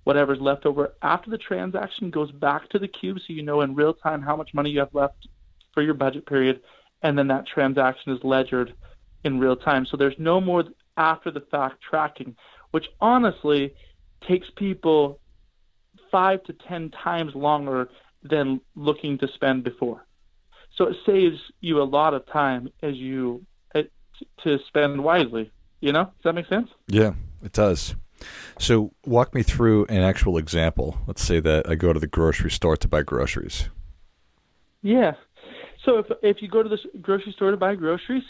Whatever's 0.04 0.40
left 0.40 0.66
over 0.66 0.94
after 1.02 1.30
the 1.30 1.38
transaction 1.38 2.10
goes 2.10 2.32
back 2.32 2.68
to 2.70 2.78
the 2.78 2.88
cube, 2.88 3.18
so 3.18 3.32
you 3.32 3.42
know 3.42 3.60
in 3.60 3.74
real 3.74 3.94
time 3.94 4.22
how 4.22 4.36
much 4.36 4.54
money 4.54 4.70
you 4.70 4.80
have 4.80 4.94
left 4.94 5.28
for 5.74 5.82
your 5.82 5.94
budget 5.94 6.26
period, 6.26 6.60
and 7.02 7.18
then 7.18 7.28
that 7.28 7.46
transaction 7.46 8.12
is 8.12 8.24
ledgered 8.24 8.74
in 9.24 9.38
real 9.38 9.56
time. 9.56 9.86
So 9.86 9.96
there's 9.96 10.18
no 10.18 10.40
more 10.40 10.64
after 10.96 11.30
the 11.30 11.42
fact 11.50 11.82
tracking, 11.82 12.34
which 12.70 12.86
honestly 13.00 13.74
takes 14.26 14.48
people 14.56 15.20
five 16.10 16.42
to 16.44 16.52
ten 16.52 16.90
times 16.90 17.34
longer 17.34 17.88
than 18.22 18.60
looking 18.74 19.18
to 19.18 19.28
spend 19.28 19.64
before. 19.64 20.04
So 20.76 20.84
it 20.86 20.96
saves 21.04 21.38
you 21.60 21.82
a 21.82 21.84
lot 21.84 22.14
of 22.14 22.26
time 22.26 22.70
as 22.82 22.96
you 22.96 23.44
uh, 23.74 23.82
to 24.44 24.58
spend 24.68 25.02
wisely. 25.02 25.50
You 25.80 25.92
know, 25.92 26.04
does 26.04 26.24
that 26.24 26.34
make 26.34 26.46
sense? 26.46 26.68
Yeah, 26.88 27.12
it 27.42 27.52
does. 27.52 27.94
So 28.58 28.92
walk 29.06 29.34
me 29.34 29.42
through 29.42 29.86
an 29.86 30.02
actual 30.02 30.36
example. 30.36 30.98
Let's 31.06 31.22
say 31.22 31.40
that 31.40 31.68
I 31.68 31.74
go 31.74 31.92
to 31.92 32.00
the 32.00 32.06
grocery 32.06 32.50
store 32.50 32.76
to 32.76 32.88
buy 32.88 33.02
groceries. 33.02 33.68
Yeah. 34.82 35.14
So 35.84 35.98
if 35.98 36.06
if 36.22 36.42
you 36.42 36.48
go 36.48 36.62
to 36.62 36.68
the 36.68 36.78
grocery 37.00 37.32
store 37.32 37.50
to 37.50 37.56
buy 37.56 37.74
groceries, 37.74 38.24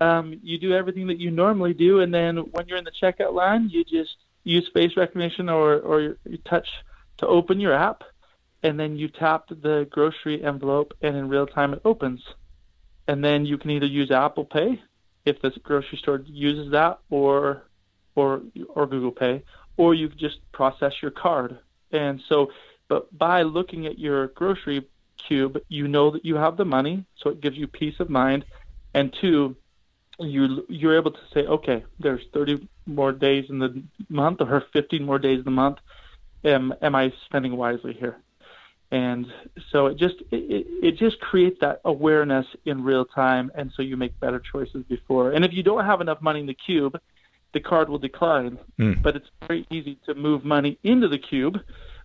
um, 0.00 0.38
you 0.42 0.58
do 0.58 0.72
everything 0.72 1.06
that 1.08 1.18
you 1.18 1.30
normally 1.30 1.74
do, 1.74 2.00
and 2.00 2.12
then 2.12 2.38
when 2.38 2.66
you're 2.66 2.78
in 2.78 2.84
the 2.84 2.90
checkout 2.90 3.32
line, 3.32 3.68
you 3.68 3.84
just 3.84 4.16
use 4.44 4.68
face 4.74 4.96
recognition 4.96 5.48
or 5.48 5.78
or 5.78 6.16
you 6.24 6.38
touch 6.44 6.68
to 7.18 7.26
open 7.26 7.60
your 7.60 7.72
app, 7.72 8.02
and 8.62 8.78
then 8.78 8.96
you 8.96 9.08
tap 9.08 9.48
the 9.48 9.86
grocery 9.90 10.42
envelope, 10.42 10.94
and 11.02 11.16
in 11.16 11.28
real 11.28 11.46
time 11.46 11.72
it 11.72 11.80
opens. 11.84 12.22
And 13.06 13.24
then 13.24 13.46
you 13.46 13.58
can 13.58 13.70
either 13.70 13.86
use 13.86 14.10
Apple 14.10 14.44
Pay 14.44 14.82
if 15.24 15.40
the 15.40 15.50
grocery 15.62 15.98
store 15.98 16.22
uses 16.26 16.72
that, 16.72 16.98
or 17.10 17.67
or 18.18 18.42
or 18.74 18.86
Google 18.86 19.12
Pay, 19.12 19.42
or 19.76 19.94
you 19.94 20.08
just 20.08 20.38
process 20.52 20.92
your 21.00 21.10
card. 21.10 21.58
And 21.92 22.20
so, 22.28 22.50
but 22.88 23.16
by 23.16 23.42
looking 23.42 23.86
at 23.86 23.98
your 23.98 24.28
grocery 24.28 24.86
cube, 25.16 25.60
you 25.68 25.88
know 25.88 26.10
that 26.10 26.24
you 26.24 26.36
have 26.36 26.56
the 26.56 26.64
money, 26.64 27.04
so 27.16 27.30
it 27.30 27.40
gives 27.40 27.56
you 27.56 27.66
peace 27.66 27.98
of 28.00 28.10
mind. 28.10 28.44
And 28.92 29.14
two, 29.20 29.56
you 30.18 30.66
you're 30.68 30.96
able 30.96 31.12
to 31.12 31.24
say, 31.32 31.46
okay, 31.46 31.84
there's 32.00 32.24
30 32.32 32.68
more 32.86 33.12
days 33.12 33.46
in 33.48 33.58
the 33.60 33.82
month, 34.08 34.40
or 34.40 34.64
15 34.72 35.04
more 35.04 35.18
days 35.18 35.38
in 35.38 35.44
the 35.44 35.50
month. 35.50 35.78
Am 36.44 36.74
am 36.82 36.94
I 36.94 37.12
spending 37.26 37.56
wisely 37.56 37.94
here? 37.94 38.16
and 38.90 39.26
so 39.70 39.86
it 39.86 39.98
just 39.98 40.16
it, 40.30 40.66
it 40.82 40.96
just 40.96 41.20
creates 41.20 41.60
that 41.60 41.80
awareness 41.84 42.46
in 42.64 42.82
real 42.82 43.04
time 43.04 43.50
and 43.54 43.70
so 43.76 43.82
you 43.82 43.96
make 43.96 44.18
better 44.18 44.40
choices 44.40 44.82
before 44.84 45.32
and 45.32 45.44
if 45.44 45.52
you 45.52 45.62
don't 45.62 45.84
have 45.84 46.00
enough 46.00 46.22
money 46.22 46.40
in 46.40 46.46
the 46.46 46.54
cube 46.54 46.98
the 47.52 47.60
card 47.60 47.88
will 47.88 47.98
decline 47.98 48.58
mm. 48.78 49.00
but 49.02 49.16
it's 49.16 49.28
very 49.46 49.66
easy 49.70 49.98
to 50.06 50.14
move 50.14 50.44
money 50.44 50.78
into 50.82 51.08
the 51.08 51.18
cube 51.18 51.58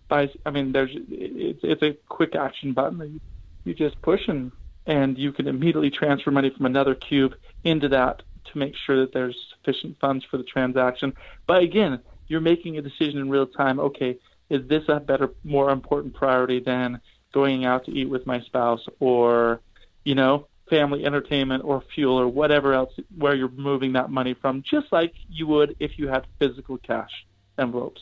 by 0.08 0.28
i 0.46 0.50
mean 0.50 0.72
there's 0.72 0.90
it's 1.08 1.60
it's 1.62 1.82
a 1.82 1.96
quick 2.08 2.34
action 2.34 2.72
button 2.72 2.98
that 2.98 3.08
you, 3.08 3.20
you 3.64 3.74
just 3.74 4.00
push 4.02 4.28
and 4.28 4.52
and 4.86 5.16
you 5.16 5.32
can 5.32 5.48
immediately 5.48 5.90
transfer 5.90 6.30
money 6.30 6.50
from 6.54 6.66
another 6.66 6.94
cube 6.94 7.34
into 7.64 7.88
that 7.88 8.22
to 8.44 8.58
make 8.58 8.74
sure 8.86 9.00
that 9.00 9.12
there's 9.14 9.36
sufficient 9.56 9.98
funds 10.00 10.24
for 10.30 10.36
the 10.36 10.44
transaction 10.44 11.12
but 11.46 11.62
again 11.62 12.00
you're 12.26 12.40
making 12.40 12.78
a 12.78 12.82
decision 12.82 13.18
in 13.18 13.30
real 13.30 13.46
time 13.46 13.78
okay 13.78 14.18
is 14.50 14.66
this 14.68 14.82
a 14.88 15.00
better, 15.00 15.30
more 15.42 15.70
important 15.70 16.14
priority 16.14 16.60
than 16.60 17.00
going 17.32 17.64
out 17.64 17.84
to 17.86 17.92
eat 17.92 18.08
with 18.08 18.26
my 18.26 18.40
spouse 18.42 18.84
or, 19.00 19.60
you 20.04 20.14
know, 20.14 20.46
family 20.68 21.04
entertainment 21.04 21.64
or 21.64 21.82
fuel 21.94 22.18
or 22.18 22.28
whatever 22.28 22.72
else 22.72 22.92
where 23.16 23.34
you're 23.34 23.48
moving 23.50 23.92
that 23.92 24.10
money 24.10 24.34
from, 24.34 24.62
just 24.62 24.92
like 24.92 25.12
you 25.28 25.46
would 25.46 25.76
if 25.78 25.98
you 25.98 26.08
had 26.08 26.26
physical 26.38 26.78
cash 26.78 27.10
envelopes. 27.58 28.00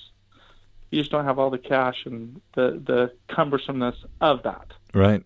You 0.90 1.00
just 1.00 1.10
don't 1.10 1.24
have 1.24 1.38
all 1.38 1.50
the 1.50 1.58
cash 1.58 2.04
and 2.04 2.40
the 2.54 2.82
the 2.84 3.12
cumbersomeness 3.34 3.96
of 4.20 4.42
that. 4.42 4.68
Right. 4.94 5.22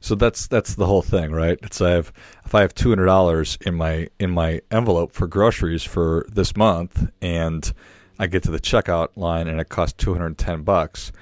So 0.00 0.14
that's 0.14 0.46
that's 0.46 0.74
the 0.74 0.86
whole 0.86 1.02
thing, 1.02 1.32
right? 1.32 1.58
It's 1.62 1.80
I 1.80 1.90
have 1.90 2.12
if 2.44 2.54
I 2.54 2.62
have 2.62 2.74
two 2.74 2.88
hundred 2.88 3.06
dollars 3.06 3.58
in 3.66 3.74
my 3.74 4.08
in 4.18 4.30
my 4.30 4.60
envelope 4.70 5.12
for 5.12 5.26
groceries 5.26 5.84
for 5.84 6.26
this 6.28 6.56
month 6.56 7.10
and 7.20 7.72
I 8.18 8.26
get 8.26 8.42
to 8.44 8.50
the 8.50 8.60
checkout 8.60 9.08
line 9.16 9.46
and 9.46 9.60
it 9.60 9.68
costs 9.68 10.02
210 10.02 10.62
bucks, 10.62 11.12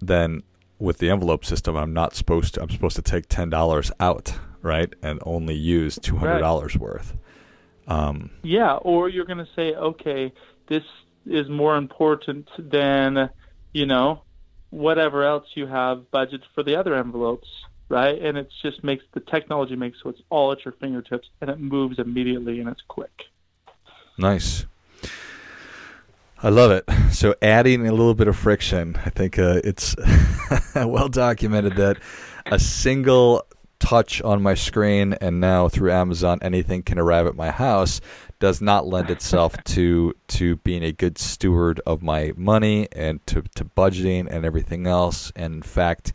then 0.00 0.42
with 0.78 0.98
the 0.98 1.10
envelope 1.10 1.44
system, 1.44 1.76
I'm 1.76 1.92
not 1.92 2.14
supposed 2.14 2.54
to. 2.54 2.62
I'm 2.62 2.70
supposed 2.70 2.96
to 2.96 3.02
take 3.02 3.28
ten 3.28 3.50
dollars 3.50 3.92
out, 4.00 4.34
right, 4.62 4.92
and 5.02 5.20
only 5.24 5.54
use 5.54 5.98
two 6.00 6.16
hundred 6.16 6.40
dollars 6.40 6.74
right. 6.74 6.82
worth. 6.82 7.16
Um, 7.86 8.30
yeah, 8.42 8.74
or 8.76 9.08
you're 9.08 9.24
going 9.24 9.38
to 9.38 9.48
say, 9.56 9.74
okay, 9.74 10.32
this 10.68 10.84
is 11.26 11.48
more 11.48 11.76
important 11.76 12.48
than 12.58 13.30
you 13.72 13.86
know 13.86 14.22
whatever 14.70 15.24
else 15.24 15.46
you 15.54 15.66
have 15.66 16.04
budgeted 16.12 16.42
for 16.54 16.62
the 16.62 16.76
other 16.76 16.94
envelopes, 16.94 17.48
right? 17.88 18.20
And 18.20 18.38
it 18.38 18.50
just 18.62 18.82
makes 18.82 19.04
the 19.12 19.20
technology 19.20 19.76
makes 19.76 19.98
so 20.02 20.10
it's 20.10 20.22
all 20.30 20.52
at 20.52 20.64
your 20.64 20.72
fingertips 20.72 21.28
and 21.40 21.50
it 21.50 21.60
moves 21.60 21.98
immediately 21.98 22.60
and 22.60 22.68
it's 22.68 22.82
quick. 22.88 23.24
Nice. 24.16 24.66
I 26.42 26.48
love 26.48 26.70
it. 26.70 26.84
So 27.12 27.34
adding 27.42 27.86
a 27.86 27.90
little 27.90 28.14
bit 28.14 28.28
of 28.28 28.36
friction, 28.36 28.96
I 29.04 29.10
think 29.10 29.38
uh, 29.38 29.60
it's 29.62 29.94
well 30.74 31.08
documented 31.08 31.76
that 31.76 31.98
a 32.46 32.58
single 32.58 33.44
touch 33.80 34.22
on 34.22 34.42
my 34.42 34.54
screen 34.54 35.14
and 35.14 35.40
now 35.40 35.68
through 35.68 35.90
Amazon 35.90 36.38
anything 36.42 36.82
can 36.82 36.98
arrive 36.98 37.26
at 37.26 37.34
my 37.34 37.50
house 37.50 38.00
does 38.38 38.60
not 38.60 38.86
lend 38.86 39.10
itself 39.10 39.56
to 39.64 40.14
to 40.28 40.56
being 40.56 40.82
a 40.82 40.92
good 40.92 41.18
steward 41.18 41.80
of 41.86 42.02
my 42.02 42.32
money 42.36 42.88
and 42.92 43.24
to, 43.26 43.42
to 43.54 43.64
budgeting 43.64 44.26
and 44.30 44.44
everything 44.44 44.86
else. 44.86 45.32
And 45.36 45.54
in 45.54 45.62
fact, 45.62 46.12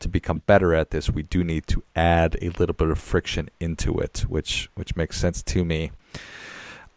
to 0.00 0.08
become 0.08 0.42
better 0.46 0.74
at 0.74 0.90
this, 0.90 1.10
we 1.10 1.22
do 1.22 1.42
need 1.42 1.66
to 1.68 1.82
add 1.96 2.36
a 2.42 2.50
little 2.50 2.74
bit 2.74 2.88
of 2.88 2.98
friction 2.98 3.48
into 3.60 3.98
it, 3.98 4.20
which 4.28 4.68
which 4.74 4.94
makes 4.96 5.18
sense 5.18 5.42
to 5.42 5.64
me. 5.64 5.90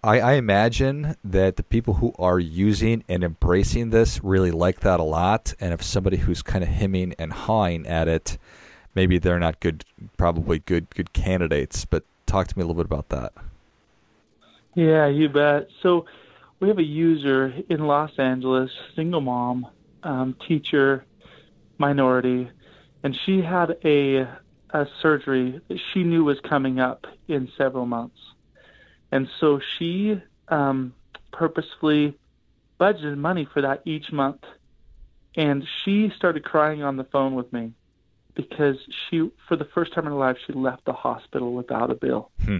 I, 0.03 0.19
I 0.19 0.33
imagine 0.33 1.15
that 1.23 1.55
the 1.55 1.63
people 1.63 1.95
who 1.95 2.13
are 2.19 2.37
using 2.39 3.03
and 3.09 3.23
embracing 3.23 3.89
this 3.89 4.23
really 4.23 4.51
like 4.51 4.81
that 4.81 4.99
a 4.99 5.03
lot. 5.03 5.53
And 5.59 5.73
if 5.73 5.81
somebody 5.81 6.17
who's 6.17 6.43
kind 6.43 6.63
of 6.63 6.69
hemming 6.69 7.15
and 7.17 7.33
hawing 7.33 7.87
at 7.87 8.07
it, 8.07 8.37
maybe 8.95 9.17
they're 9.17 9.39
not 9.39 9.59
good, 9.59 9.85
probably 10.17 10.59
good, 10.59 10.89
good 10.91 11.13
candidates. 11.13 11.85
But 11.85 12.03
talk 12.25 12.47
to 12.47 12.57
me 12.57 12.63
a 12.63 12.65
little 12.65 12.81
bit 12.81 12.91
about 12.91 13.09
that. 13.09 13.33
Yeah, 14.73 15.07
you 15.07 15.29
bet. 15.29 15.69
So 15.81 16.05
we 16.59 16.67
have 16.67 16.79
a 16.79 16.83
user 16.83 17.53
in 17.69 17.87
Los 17.87 18.17
Angeles, 18.17 18.71
single 18.95 19.21
mom, 19.21 19.67
um, 20.03 20.35
teacher, 20.47 21.05
minority, 21.77 22.49
and 23.03 23.15
she 23.25 23.41
had 23.41 23.77
a, 23.85 24.27
a 24.71 24.87
surgery 25.01 25.61
that 25.67 25.79
she 25.93 26.03
knew 26.03 26.23
was 26.23 26.39
coming 26.41 26.79
up 26.79 27.07
in 27.27 27.49
several 27.57 27.85
months 27.85 28.19
and 29.15 29.29
so 29.39 29.61
she 29.77 30.21
um, 30.49 30.93
purposefully 31.31 32.17
budgeted 32.79 33.17
money 33.17 33.47
for 33.53 33.61
that 33.61 33.81
each 33.85 34.11
month. 34.11 34.43
And 35.37 35.65
she 35.83 36.11
started 36.17 36.43
crying 36.43 36.83
on 36.83 36.97
the 36.97 37.05
phone 37.05 37.33
with 37.33 37.51
me 37.53 37.71
because 38.35 38.75
she, 39.09 39.29
for 39.47 39.55
the 39.55 39.65
first 39.65 39.93
time 39.93 40.05
in 40.05 40.11
her 40.11 40.17
life, 40.17 40.37
she 40.45 40.53
left 40.53 40.85
the 40.85 40.93
hospital 40.93 41.53
without 41.53 41.89
a 41.89 41.95
bill. 41.95 42.31
Hmm. 42.43 42.57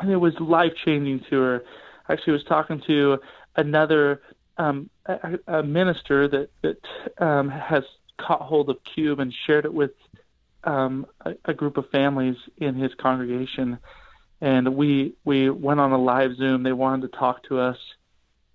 And 0.00 0.10
it 0.10 0.16
was 0.16 0.34
life 0.40 0.72
changing 0.84 1.20
to 1.30 1.40
her. 1.40 1.64
I 2.08 2.12
actually 2.14 2.34
was 2.34 2.44
talking 2.44 2.82
to 2.86 3.18
another 3.56 4.20
um, 4.56 4.90
a, 5.06 5.38
a 5.46 5.62
minister 5.62 6.28
that 6.28 6.50
that 6.62 7.24
um, 7.24 7.48
has 7.48 7.84
caught 8.18 8.42
hold 8.42 8.70
of 8.70 8.78
Qube 8.84 9.20
and 9.20 9.34
shared 9.46 9.64
it 9.64 9.74
with 9.74 9.92
um, 10.64 11.06
a, 11.24 11.34
a 11.44 11.54
group 11.54 11.76
of 11.76 11.88
families 11.90 12.36
in 12.58 12.74
his 12.74 12.92
congregation, 12.94 13.78
and 14.40 14.76
we 14.76 15.14
we 15.24 15.50
went 15.50 15.80
on 15.80 15.92
a 15.92 15.98
live 15.98 16.36
Zoom. 16.36 16.62
They 16.62 16.72
wanted 16.72 17.12
to 17.12 17.18
talk 17.18 17.42
to 17.44 17.58
us, 17.58 17.78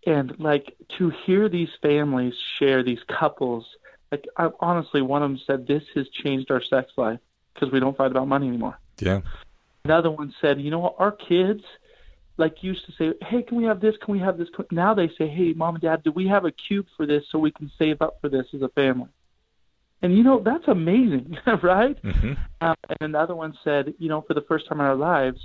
and 0.06 0.40
like 0.40 0.76
to 0.98 1.12
hear 1.26 1.50
these 1.50 1.70
families 1.82 2.34
share 2.58 2.84
these 2.84 3.04
couples. 3.08 3.66
Like 4.12 4.26
I, 4.38 4.50
honestly, 4.60 5.02
one 5.02 5.24
of 5.24 5.30
them 5.30 5.40
said, 5.46 5.68
"This 5.68 5.84
has 5.96 6.08
changed 6.10 6.52
our 6.52 6.62
sex 6.62 6.92
life 6.98 7.20
because 7.54 7.72
we 7.72 7.80
don't 7.80 7.98
fight 7.98 8.12
about 8.12 8.28
money 8.28 8.48
anymore." 8.48 8.80
Yeah. 9.00 9.22
Another 9.86 10.12
one 10.12 10.34
said, 10.42 10.60
"You 10.62 10.72
know 10.72 10.80
what? 10.80 10.96
Our 10.98 11.12
kids." 11.12 11.64
like 12.40 12.64
used 12.64 12.86
to 12.86 12.92
say, 12.94 13.14
"Hey, 13.22 13.44
can 13.44 13.58
we 13.58 13.66
have 13.66 13.82
this? 13.82 13.96
Can 13.98 14.14
we 14.14 14.20
have 14.20 14.38
this?" 14.38 14.48
Now 14.72 14.94
they 14.94 15.10
say, 15.10 15.28
"Hey, 15.28 15.54
mom 15.54 15.76
and 15.76 15.82
dad, 15.82 16.04
do 16.04 16.12
we 16.12 16.28
have 16.28 16.46
a 16.46 16.52
cube 16.52 16.88
for 16.96 17.06
this 17.06 17.26
so 17.30 17.38
we 17.38 17.52
can 17.52 17.70
save 17.78 18.02
up 18.02 18.20
for 18.22 18.30
this 18.30 18.48
as 18.54 18.62
a 18.62 18.70
family?" 18.70 19.10
And 20.02 20.18
you 20.18 20.24
know 20.24 20.40
that's 20.40 20.68
amazing, 20.68 21.38
right? 21.62 22.02
Mm-hmm. 22.02 22.34
Um, 22.62 22.76
and 22.90 23.02
another 23.02 23.36
one 23.36 23.58
said, 23.64 23.94
"You 24.00 24.10
know, 24.10 24.22
for 24.22 24.34
the 24.34 24.42
first 24.42 24.68
time 24.68 24.80
in 24.80 24.86
our 24.86 24.96
lives, 24.96 25.40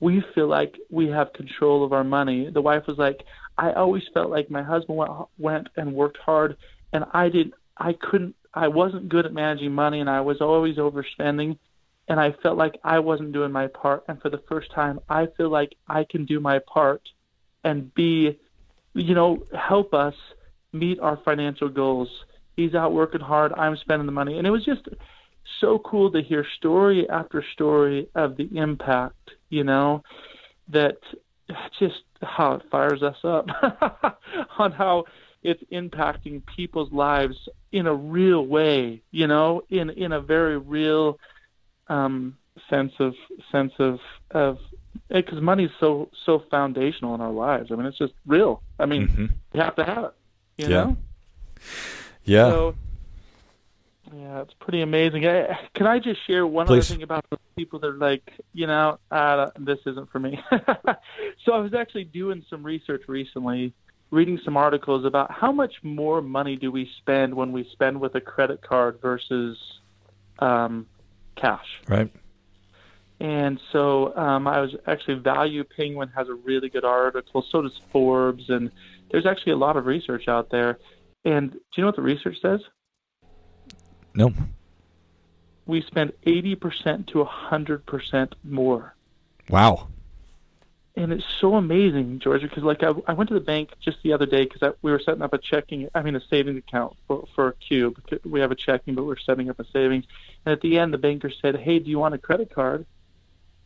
we 0.00 0.22
feel 0.34 0.48
like 0.48 0.76
we 0.90 1.06
have 1.08 1.32
control 1.32 1.84
of 1.84 1.92
our 1.92 2.04
money." 2.04 2.50
The 2.50 2.60
wife 2.60 2.86
was 2.86 2.98
like, 2.98 3.24
"I 3.56 3.72
always 3.72 4.02
felt 4.12 4.30
like 4.30 4.50
my 4.50 4.62
husband 4.62 4.98
went 4.98 5.12
went 5.38 5.68
and 5.76 5.94
worked 5.94 6.18
hard, 6.18 6.56
and 6.92 7.04
I 7.12 7.28
didn't. 7.28 7.54
I 7.82 7.94
couldn't. 7.94 8.34
I 8.54 8.68
wasn't 8.68 9.08
good 9.08 9.26
at 9.26 9.32
managing 9.32 9.72
money, 9.72 10.00
and 10.00 10.08
I 10.08 10.20
was 10.20 10.40
always 10.40 10.76
overspending." 10.76 11.58
and 12.08 12.20
I 12.20 12.32
felt 12.42 12.58
like 12.58 12.78
I 12.84 12.98
wasn't 12.98 13.32
doing 13.32 13.52
my 13.52 13.68
part. 13.68 14.04
And 14.08 14.20
for 14.20 14.28
the 14.28 14.42
first 14.48 14.70
time, 14.72 15.00
I 15.08 15.28
feel 15.36 15.48
like 15.48 15.74
I 15.88 16.04
can 16.04 16.24
do 16.24 16.40
my 16.40 16.58
part 16.58 17.02
and 17.64 17.94
be, 17.94 18.38
you 18.94 19.14
know, 19.14 19.46
help 19.58 19.94
us 19.94 20.14
meet 20.72 20.98
our 21.00 21.18
financial 21.24 21.68
goals. 21.68 22.08
He's 22.56 22.74
out 22.74 22.92
working 22.92 23.20
hard. 23.20 23.52
I'm 23.52 23.76
spending 23.76 24.06
the 24.06 24.12
money. 24.12 24.38
And 24.38 24.46
it 24.46 24.50
was 24.50 24.64
just 24.64 24.88
so 25.60 25.78
cool 25.78 26.10
to 26.12 26.22
hear 26.22 26.44
story 26.56 27.08
after 27.08 27.44
story 27.52 28.08
of 28.14 28.36
the 28.36 28.48
impact, 28.56 29.30
you 29.48 29.64
know, 29.64 30.02
that 30.68 30.98
just 31.78 32.02
how 32.20 32.54
it 32.54 32.62
fires 32.70 33.02
us 33.02 33.16
up 33.24 33.46
on 34.58 34.72
how 34.72 35.04
it's 35.42 35.62
impacting 35.72 36.42
people's 36.56 36.92
lives 36.92 37.36
in 37.70 37.86
a 37.86 37.94
real 37.94 38.46
way, 38.46 39.02
you 39.10 39.26
know, 39.26 39.62
in 39.68 39.90
in 39.90 40.12
a 40.12 40.20
very 40.20 40.58
real 40.58 41.18
um, 41.88 42.36
sense 42.68 42.92
of 42.98 43.14
sense 43.50 43.72
of 43.78 43.98
of 44.30 44.58
because 45.08 45.40
money 45.40 45.64
is 45.64 45.70
so 45.80 46.10
so 46.24 46.42
foundational 46.50 47.14
in 47.14 47.20
our 47.20 47.32
lives. 47.32 47.70
I 47.70 47.76
mean, 47.76 47.86
it's 47.86 47.98
just 47.98 48.14
real. 48.26 48.62
I 48.78 48.86
mean, 48.86 49.08
mm-hmm. 49.08 49.26
you 49.52 49.60
have 49.60 49.76
to 49.76 49.84
have 49.84 50.04
it. 50.04 50.14
You 50.58 50.68
yeah. 50.68 50.84
know. 50.84 50.96
Yeah. 52.24 52.50
So, 52.50 52.74
yeah, 54.14 54.42
it's 54.42 54.54
pretty 54.60 54.82
amazing. 54.82 55.22
Can 55.22 55.86
I 55.86 55.98
just 55.98 56.24
share 56.26 56.46
one 56.46 56.66
Please. 56.66 56.90
other 56.90 56.96
thing 56.96 57.02
about 57.02 57.24
the 57.30 57.38
people 57.56 57.78
that 57.80 57.88
are 57.88 57.96
like, 57.96 58.30
you 58.52 58.66
know, 58.66 58.98
uh, 59.10 59.50
this 59.58 59.78
isn't 59.86 60.10
for 60.10 60.18
me. 60.18 60.38
so 61.44 61.52
I 61.52 61.58
was 61.58 61.72
actually 61.72 62.04
doing 62.04 62.44
some 62.50 62.62
research 62.62 63.04
recently, 63.08 63.72
reading 64.12 64.38
some 64.44 64.56
articles 64.58 65.04
about 65.06 65.32
how 65.32 65.50
much 65.50 65.74
more 65.82 66.20
money 66.20 66.54
do 66.54 66.70
we 66.70 66.88
spend 66.98 67.34
when 67.34 67.50
we 67.50 67.66
spend 67.72 67.98
with 67.98 68.14
a 68.14 68.20
credit 68.20 68.60
card 68.60 69.00
versus 69.00 69.58
um, 70.38 70.86
cash. 71.34 71.66
Right. 71.88 72.12
And 73.20 73.58
so 73.72 74.14
um, 74.16 74.46
I 74.46 74.60
was 74.60 74.76
actually 74.86 75.14
Value 75.14 75.64
Penguin 75.64 76.10
has 76.14 76.28
a 76.28 76.34
really 76.34 76.68
good 76.68 76.84
article. 76.84 77.44
So 77.50 77.62
does 77.62 77.80
Forbes, 77.90 78.50
and 78.50 78.70
there's 79.10 79.26
actually 79.26 79.52
a 79.52 79.56
lot 79.56 79.76
of 79.76 79.86
research 79.86 80.28
out 80.28 80.50
there. 80.50 80.78
And 81.24 81.52
do 81.52 81.58
you 81.76 81.82
know 81.82 81.88
what 81.88 81.96
the 81.96 82.02
research 82.02 82.36
says? 82.42 82.60
No. 84.14 84.32
We 85.64 85.80
spend 85.82 86.12
80% 86.26 87.06
to 87.08 87.24
100% 87.24 88.32
more. 88.44 88.94
Wow 89.48 89.88
and 90.94 91.12
it's 91.12 91.24
so 91.40 91.54
amazing, 91.54 92.18
Georgia, 92.18 92.46
because 92.46 92.62
like 92.62 92.82
I, 92.82 92.92
I 93.06 93.14
went 93.14 93.28
to 93.28 93.34
the 93.34 93.40
bank 93.40 93.70
just 93.80 93.98
the 94.02 94.12
other 94.12 94.26
day 94.26 94.44
because 94.44 94.74
we 94.82 94.90
were 94.90 95.00
setting 95.00 95.22
up 95.22 95.32
a 95.32 95.38
checking, 95.38 95.88
I 95.94 96.02
mean 96.02 96.16
a 96.16 96.20
savings 96.28 96.58
account 96.58 96.96
for 97.06 97.26
for 97.34 97.56
Qube. 97.68 97.96
We 98.24 98.40
have 98.40 98.50
a 98.50 98.54
checking, 98.54 98.94
but 98.94 99.04
we're 99.04 99.18
setting 99.18 99.48
up 99.48 99.58
a 99.58 99.64
savings. 99.72 100.04
And 100.44 100.52
at 100.52 100.60
the 100.60 100.78
end, 100.78 100.92
the 100.92 100.98
banker 100.98 101.30
said, 101.30 101.56
"Hey, 101.56 101.78
do 101.78 101.88
you 101.88 101.98
want 101.98 102.14
a 102.14 102.18
credit 102.18 102.54
card? 102.54 102.84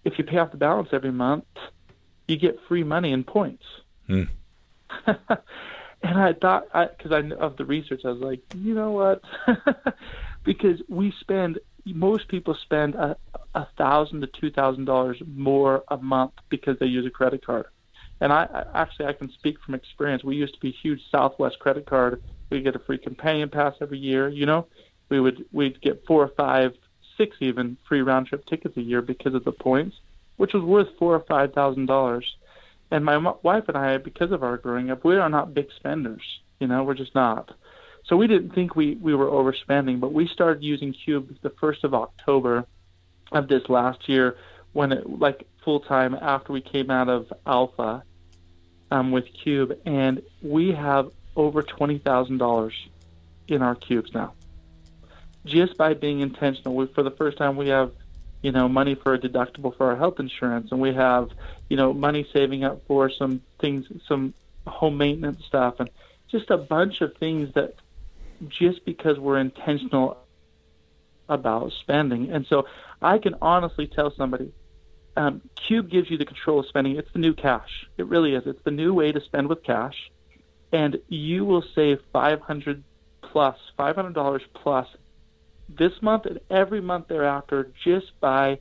If 0.05 0.19
you 0.19 0.25
pay 0.25 0.39
off 0.39 0.53
the 0.53 0.57
balance 0.57 0.91
every 0.93 1.11
month, 1.11 1.47
you 2.29 2.37
get 2.37 2.61
free 2.69 2.85
money 2.85 3.12
and 3.12 3.27
points." 3.27 3.65
Hmm. 4.07 4.25
and 5.07 6.19
I 6.19 6.33
thought, 6.33 6.69
because 6.97 7.11
I, 7.11 7.19
I 7.19 7.39
of 7.39 7.57
the 7.57 7.65
research, 7.65 8.03
I 8.05 8.11
was 8.11 8.21
like, 8.21 8.41
you 8.55 8.73
know 8.75 8.93
what? 8.93 9.23
because 10.45 10.81
we 10.89 11.12
spend 11.21 11.59
most 11.94 12.29
people 12.29 12.55
spend 12.55 12.94
a 12.94 13.16
a 13.55 13.66
thousand 13.79 14.20
to 14.20 14.27
two 14.27 14.51
thousand 14.51 14.85
dollars 14.85 15.20
more 15.27 15.83
a 15.88 15.96
month 15.96 16.33
because 16.51 16.79
they 16.79 16.87
use 16.87 17.07
a 17.07 17.11
credit 17.11 17.44
card. 17.44 17.66
And 18.20 18.33
I, 18.33 18.64
actually 18.75 19.07
I 19.07 19.12
can 19.12 19.31
speak 19.33 19.57
from 19.64 19.75
experience. 19.75 20.25
We 20.25 20.37
used 20.37 20.55
to 20.55 20.61
be 20.61 20.70
huge 20.70 21.01
Southwest 21.11 21.59
credit 21.59 21.87
card. 21.87 22.22
We 22.51 22.61
get 22.61 22.77
a 22.77 22.81
free 22.81 22.99
companion 22.99 23.49
pass 23.49 23.75
every 23.81 23.99
year. 23.99 24.29
You 24.29 24.46
know, 24.46 24.66
we 25.09 25.20
would 25.20 25.46
we'd 25.53 25.81
get 25.81 26.05
four 26.07 26.22
or 26.22 26.33
five, 26.37 26.72
six 27.16 27.37
even 27.40 27.77
free 27.88 28.03
round 28.03 28.27
trip 28.27 28.44
tickets 28.46 28.77
a 28.77 28.83
year 28.83 29.03
because 29.03 29.35
of 29.35 29.44
the 29.44 29.53
points, 29.53 29.96
which 30.37 30.53
was 30.53 30.62
worth 30.62 30.88
four 30.99 31.14
or 31.14 31.25
five 31.29 31.53
thousand 31.53 31.87
dollars. 31.87 32.37
And 32.90 33.05
my 33.05 33.16
wife 33.42 33.64
and 33.68 33.77
I, 33.77 33.96
because 33.99 34.31
of 34.33 34.42
our 34.42 34.59
growing 34.59 34.90
up, 34.90 35.05
we 35.05 35.16
are 35.16 35.29
not 35.29 35.55
big 35.55 35.68
spenders. 35.77 36.22
You 36.61 36.68
know, 36.68 36.85
we're 36.85 36.94
just 36.94 37.14
not. 37.14 37.53
So 38.07 38.16
we 38.16 38.27
didn't 38.27 38.55
think 38.55 38.77
we, 38.77 38.95
we 38.95 39.14
were 39.14 39.27
overspending, 39.27 39.99
but 40.01 40.12
we 40.12 40.29
started 40.29 40.62
using 40.62 40.95
Qube 40.95 41.40
the 41.40 41.51
1st 41.51 41.85
of 41.85 41.95
October 41.95 42.64
of 43.33 43.49
this 43.49 43.69
last 43.69 44.09
year 44.09 44.37
when 44.73 44.92
it, 44.92 45.19
like 45.19 45.47
full 45.64 45.81
time 45.81 46.14
after 46.14 46.53
we 46.53 46.61
came 46.61 46.90
out 46.90 47.09
of 47.09 47.33
Alpha 47.47 48.05
um, 48.90 49.11
with 49.11 49.25
Qube. 49.45 49.77
And 49.85 50.23
we 50.40 50.73
have 50.73 51.11
over 51.35 51.62
$20,000 51.62 52.73
in 53.49 53.62
our 53.62 53.75
cubes 53.75 54.12
now. 54.14 54.35
Just 55.45 55.77
by 55.77 55.95
being 55.95 56.21
intentional. 56.21 56.75
We, 56.75 56.87
for 56.87 57.03
the 57.03 57.11
first 57.11 57.38
time, 57.38 57.57
we 57.57 57.69
have 57.69 57.92
you 58.42 58.53
know, 58.53 58.69
money 58.69 58.95
for 58.95 59.14
a 59.14 59.19
deductible 59.19 59.77
for 59.77 59.90
our 59.90 59.97
health 59.97 60.21
insurance, 60.21 60.71
and 60.71 60.81
we 60.81 60.95
have, 60.95 61.31
you 61.69 61.77
know, 61.77 61.92
money 61.92 62.25
saving 62.33 62.62
up 62.62 62.81
for 62.87 63.11
some 63.11 63.42
things, 63.61 63.87
some 64.07 64.35
home 64.66 64.97
maintenance 64.99 65.45
stuff, 65.45 65.75
and 65.81 65.90
just 66.31 66.51
a 66.51 66.57
bunch 66.57 67.01
of 67.01 67.16
things 67.16 67.53
that 67.55 67.75
just 68.49 68.85
because 68.85 69.18
we're 69.18 69.38
intentional 69.38 70.18
about 71.29 71.72
spending. 71.81 72.31
And 72.31 72.46
so 72.46 72.66
I 73.03 73.18
can 73.18 73.35
honestly 73.42 73.87
tell 73.87 74.12
somebody, 74.16 74.53
um, 75.16 75.42
Qube 75.57 75.90
gives 75.90 76.11
you 76.11 76.18
the 76.18 76.25
control 76.25 76.61
of 76.61 76.66
spending. 76.66 76.96
It's 76.96 77.12
the 77.12 77.18
new 77.18 77.35
cash. 77.35 77.87
It 77.96 78.07
really 78.07 78.35
is. 78.35 78.44
It's 78.46 78.62
the 78.64 78.70
new 78.70 78.94
way 78.94 79.12
to 79.12 79.20
spend 79.20 79.49
with 79.49 79.62
cash, 79.62 80.11
and 80.72 80.99
you 81.09 81.44
will 81.44 81.64
save 81.75 81.99
500 82.12 82.85
plus, 83.22 83.57
$500 83.79 84.40
plus 84.55 84.87
this 85.68 85.92
month 86.01 86.27
and 86.27 86.38
every 86.49 86.81
month 86.81 87.09
thereafter 87.09 87.72
just 87.85 88.18
by 88.20 88.61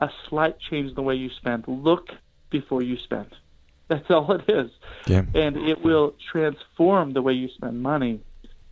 a 0.00 0.08
slight 0.28 0.58
change 0.60 0.90
in 0.90 0.94
the 0.94 1.02
way 1.02 1.14
you 1.14 1.30
spend. 1.30 1.64
Look 1.66 2.10
before 2.50 2.82
you 2.82 2.96
spend. 2.98 3.34
That's 3.88 4.10
all 4.10 4.32
it 4.32 4.48
is. 4.48 4.70
Yeah. 5.06 5.22
And 5.34 5.56
it 5.56 5.82
will 5.82 6.14
transform 6.30 7.12
the 7.12 7.22
way 7.22 7.34
you 7.34 7.48
spend 7.48 7.82
money 7.82 8.20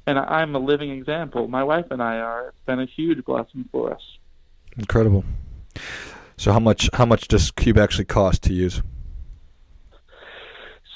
and 0.06 0.18
I'm 0.18 0.54
a 0.54 0.58
living 0.58 0.90
example. 0.90 1.48
My 1.48 1.64
wife 1.64 1.86
and 1.90 2.02
I 2.02 2.18
are. 2.18 2.48
It's 2.48 2.66
been 2.66 2.80
a 2.80 2.86
huge 2.86 3.24
blessing 3.24 3.68
for 3.72 3.92
us. 3.92 4.02
Incredible. 4.76 5.24
So 6.36 6.52
how 6.52 6.60
much 6.60 6.90
how 6.92 7.06
much 7.06 7.28
does 7.28 7.50
Qube 7.52 7.78
actually 7.78 8.06
cost 8.06 8.42
to 8.44 8.52
use? 8.52 8.82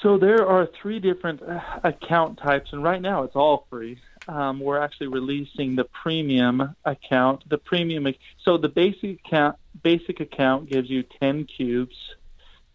So 0.01 0.17
there 0.17 0.47
are 0.47 0.67
three 0.81 0.99
different 0.99 1.41
uh, 1.41 1.59
account 1.83 2.37
types, 2.37 2.71
and 2.71 2.83
right 2.83 3.01
now 3.01 3.23
it's 3.23 3.35
all 3.35 3.65
free. 3.69 3.99
Um, 4.27 4.59
we're 4.59 4.79
actually 4.79 5.07
releasing 5.07 5.75
the 5.75 5.85
premium 5.85 6.75
account. 6.85 7.49
The 7.49 7.57
premium, 7.57 8.07
so 8.43 8.57
the 8.57 8.69
basic 8.69 9.19
account, 9.25 9.57
basic 9.81 10.19
account 10.19 10.69
gives 10.69 10.89
you 10.89 11.03
10 11.19 11.45
cubes 11.45 11.95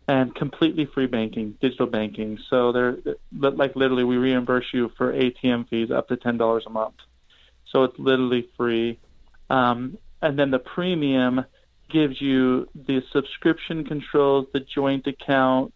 and 0.07 0.35
completely 0.35 0.85
free 0.87 1.07
banking, 1.07 1.57
digital 1.61 1.87
banking. 1.87 2.39
So 2.51 2.73
they're 2.73 2.97
like 3.33 3.75
literally 3.75 4.05
we 4.05 4.17
reimburse 4.17 4.67
you 4.73 4.91
for 4.97 5.13
ATM 5.13 5.69
fees 5.69 5.91
up 5.91 6.09
to 6.09 6.17
ten 6.17 6.37
dollars 6.37 6.65
a 6.67 6.71
month. 6.71 6.97
So 7.71 7.85
it's 7.85 7.99
literally 7.99 8.49
free. 8.57 8.99
Um, 9.51 9.99
and 10.21 10.39
then 10.39 10.51
the 10.51 10.59
premium 10.59 11.45
gives 11.91 12.21
you 12.21 12.69
the 12.75 13.03
subscription 13.13 13.85
controls, 13.85 14.47
the 14.53 14.61
joint 14.61 15.07
account, 15.07 15.75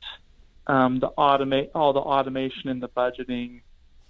um, 0.67 1.01
the 1.01 1.11
automate 1.17 1.71
all 1.75 1.93
the 1.93 2.01
automation 2.01 2.69
and 2.69 2.83
the 2.83 2.89
budgeting, 2.89 3.63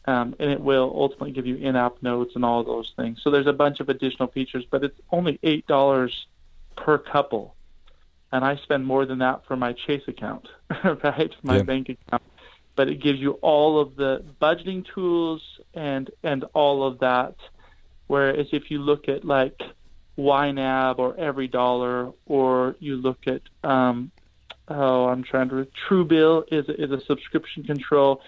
um, 0.06 0.34
and 0.38 0.50
it 0.50 0.60
will 0.60 0.92
ultimately 0.94 1.32
give 1.32 1.46
you 1.46 1.56
in-app 1.56 2.02
notes 2.02 2.32
and 2.34 2.44
all 2.44 2.64
those 2.64 2.92
things. 2.96 3.20
So 3.22 3.30
there's 3.30 3.46
a 3.46 3.52
bunch 3.52 3.80
of 3.80 3.88
additional 3.88 4.28
features, 4.28 4.64
but 4.68 4.82
it's 4.82 4.98
only 5.12 5.38
eight 5.44 5.66
dollars 5.66 6.26
per 6.76 6.98
couple 6.98 7.54
and 8.32 8.44
I 8.44 8.56
spend 8.56 8.86
more 8.86 9.06
than 9.06 9.18
that 9.18 9.46
for 9.46 9.56
my 9.56 9.72
Chase 9.72 10.02
account, 10.06 10.48
right? 10.84 11.34
My 11.42 11.56
yeah. 11.56 11.62
bank 11.62 11.88
account. 11.88 12.22
But 12.76 12.88
it 12.88 13.02
gives 13.02 13.18
you 13.18 13.32
all 13.42 13.80
of 13.80 13.96
the 13.96 14.24
budgeting 14.40 14.84
tools 14.94 15.42
and 15.74 16.10
and 16.22 16.44
all 16.54 16.86
of 16.86 17.00
that. 17.00 17.34
Whereas 18.06 18.46
if 18.52 18.70
you 18.70 18.80
look 18.80 19.08
at 19.08 19.24
like 19.24 19.60
YNAB 20.16 20.98
or 20.98 21.16
Every 21.18 21.48
Dollar, 21.48 22.12
or 22.26 22.76
you 22.78 22.96
look 22.96 23.26
at 23.26 23.42
um, 23.64 24.10
oh, 24.68 25.06
I'm 25.06 25.22
trying 25.24 25.48
to 25.48 25.66
Truebill 25.88 26.44
is 26.52 26.68
is 26.68 26.90
a 26.90 27.04
subscription 27.06 27.64
control, 27.64 28.22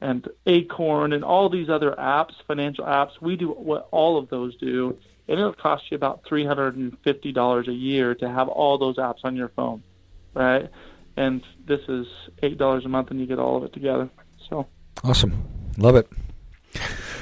and 0.00 0.28
Acorn 0.46 1.12
and 1.12 1.24
all 1.24 1.48
these 1.48 1.68
other 1.68 1.94
apps, 1.98 2.34
financial 2.46 2.84
apps. 2.84 3.12
We 3.20 3.36
do 3.36 3.48
what 3.50 3.88
all 3.90 4.18
of 4.18 4.28
those 4.28 4.56
do, 4.56 4.96
and 5.28 5.38
it'll 5.38 5.52
cost 5.52 5.84
you 5.90 5.96
about 5.96 6.22
three 6.26 6.44
hundred 6.44 6.76
and 6.76 6.96
fifty 7.04 7.32
dollars 7.32 7.68
a 7.68 7.72
year 7.72 8.14
to 8.16 8.28
have 8.28 8.48
all 8.48 8.78
those 8.78 8.96
apps 8.96 9.20
on 9.24 9.36
your 9.36 9.48
phone, 9.50 9.82
right? 10.34 10.70
And 11.16 11.42
this 11.66 11.80
is 11.88 12.06
eight 12.42 12.58
dollars 12.58 12.84
a 12.84 12.88
month, 12.88 13.10
and 13.10 13.20
you 13.20 13.26
get 13.26 13.38
all 13.38 13.56
of 13.56 13.64
it 13.64 13.72
together. 13.72 14.08
So 14.48 14.66
awesome, 15.04 15.46
love 15.76 15.96
it. 15.96 16.08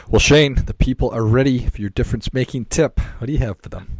Well, 0.09 0.21
Shane, 0.21 0.55
the 0.67 0.75
people 0.75 1.11
are 1.11 1.25
ready 1.25 1.67
for 1.67 1.81
your 1.81 1.91
difference 1.91 2.33
making 2.33 2.67
tip. 2.67 3.01
What 3.19 3.27
do 3.27 3.33
you 3.33 3.41
have 3.41 3.59
for 3.61 3.71
them? 3.71 3.99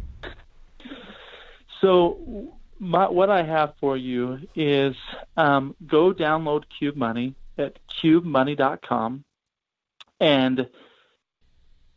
So, 1.81 2.53
my, 2.79 3.09
what 3.09 3.29
I 3.29 3.43
have 3.43 3.73
for 3.79 3.97
you 3.97 4.39
is 4.55 4.95
um, 5.35 5.75
go 5.85 6.13
download 6.13 6.63
Qube 6.81 6.95
Money 6.95 7.35
at 7.57 7.77
qubemoney.com 8.01 9.25
and 10.19 10.67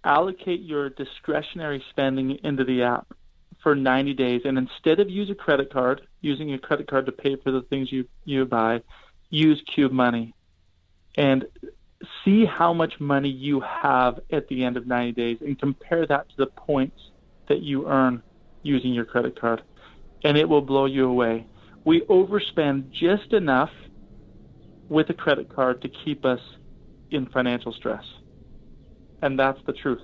allocate 0.05 0.61
your 0.61 0.91
discretionary 0.91 1.83
spending 1.91 2.39
into 2.43 2.65
the 2.65 2.83
app 2.83 3.07
for 3.63 3.75
90 3.75 4.15
days. 4.15 4.43
And 4.45 4.57
instead 4.59 5.01
of 5.01 5.11
use 5.11 5.31
a 5.31 5.35
credit 5.35 5.73
card, 5.73 6.03
using 6.21 6.53
a 6.53 6.59
credit 6.59 6.89
card 6.89 7.07
to 7.07 7.13
pay 7.13 7.37
for 7.37 7.51
the 7.51 7.63
things 7.63 7.93
you, 7.93 8.07
you 8.25 8.45
buy, 8.45 8.83
use 9.29 9.63
Qube 9.77 9.93
Money. 9.93 10.35
And 11.17 11.45
see 12.25 12.45
how 12.45 12.73
much 12.73 12.99
money 12.99 13.29
you 13.29 13.61
have 13.61 14.21
at 14.31 14.49
the 14.49 14.65
end 14.65 14.77
of 14.77 14.87
90 14.87 15.13
days 15.13 15.39
and 15.41 15.59
compare 15.59 16.07
that 16.07 16.29
to 16.31 16.37
the 16.39 16.47
points 16.47 16.99
that 17.49 17.61
you 17.61 17.87
earn 17.89 18.23
using 18.63 18.93
your 18.93 19.05
credit 19.05 19.39
card. 19.39 19.63
And 20.25 20.37
it 20.37 20.49
will 20.49 20.63
blow 20.63 20.87
you 20.87 21.09
away. 21.09 21.47
We 21.85 22.03
overspend 22.03 22.91
just 22.91 23.33
enough 23.33 23.71
with 24.89 25.11
a 25.11 25.15
credit 25.15 25.55
card 25.55 25.83
to 25.83 25.89
keep 25.89 26.25
us 26.25 26.41
in 27.11 27.27
financial 27.27 27.73
stress. 27.73 28.05
And 29.22 29.38
that's 29.38 29.61
the 29.66 29.72
truth. 29.72 30.02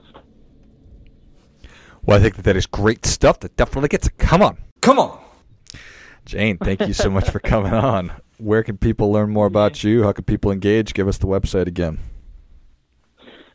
Well, 2.04 2.18
I 2.18 2.22
think 2.22 2.36
that 2.36 2.44
that 2.44 2.56
is 2.56 2.66
great 2.66 3.04
stuff. 3.06 3.40
That 3.40 3.56
definitely 3.56 3.88
gets 3.88 4.06
it. 4.06 4.16
Come 4.18 4.42
on. 4.42 4.58
Come 4.80 4.98
on. 4.98 5.18
Shane, 6.26 6.58
thank 6.58 6.80
you 6.80 6.92
so 6.92 7.08
much 7.10 7.30
for 7.30 7.38
coming 7.40 7.72
on. 7.72 8.12
Where 8.38 8.62
can 8.62 8.76
people 8.78 9.10
learn 9.12 9.30
more 9.30 9.46
about 9.46 9.82
you? 9.82 10.02
How 10.02 10.12
can 10.12 10.24
people 10.24 10.50
engage? 10.50 10.92
Give 10.92 11.08
us 11.08 11.18
the 11.18 11.26
website 11.26 11.66
again. 11.66 11.98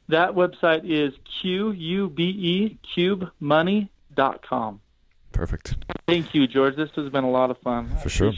That 0.07 0.31
website 0.31 0.83
is 0.83 1.13
Q-U-B-E, 1.41 2.79
qubemoney.com. 2.95 4.81
Perfect. 5.31 5.75
Thank 6.07 6.33
you, 6.33 6.47
George. 6.47 6.75
This 6.75 6.89
has 6.95 7.09
been 7.09 7.23
a 7.23 7.29
lot 7.31 7.51
of 7.51 7.57
fun. 7.59 7.95
For 8.03 8.09
sure. 8.09 8.33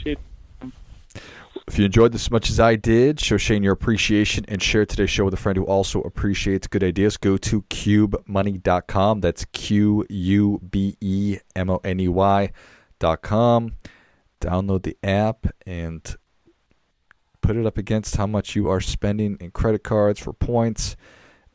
If 1.66 1.78
you 1.78 1.86
enjoyed 1.86 2.12
this 2.12 2.26
as 2.26 2.30
much 2.30 2.50
as 2.50 2.60
I 2.60 2.76
did, 2.76 3.18
show 3.18 3.38
Shane 3.38 3.62
your 3.62 3.72
appreciation 3.72 4.44
and 4.48 4.62
share 4.62 4.84
today's 4.84 5.08
show 5.08 5.24
with 5.24 5.32
a 5.32 5.38
friend 5.38 5.56
who 5.56 5.64
also 5.64 6.02
appreciates 6.02 6.66
good 6.66 6.84
ideas. 6.84 7.16
Go 7.16 7.38
to 7.38 7.62
qubemoney.com. 7.62 9.20
That's 9.22 9.46
Q 9.46 10.04
U 10.08 10.60
B 10.70 10.96
E 11.00 11.38
M 11.56 11.70
O 11.70 11.80
N 11.82 12.00
E 12.00 12.08
Y.com. 12.08 13.72
Download 14.42 14.82
the 14.82 14.98
app 15.02 15.46
and 15.66 16.16
put 17.40 17.56
it 17.56 17.64
up 17.64 17.78
against 17.78 18.16
how 18.16 18.26
much 18.26 18.54
you 18.54 18.68
are 18.68 18.80
spending 18.80 19.38
in 19.40 19.50
credit 19.50 19.82
cards 19.82 20.20
for 20.20 20.34
points 20.34 20.96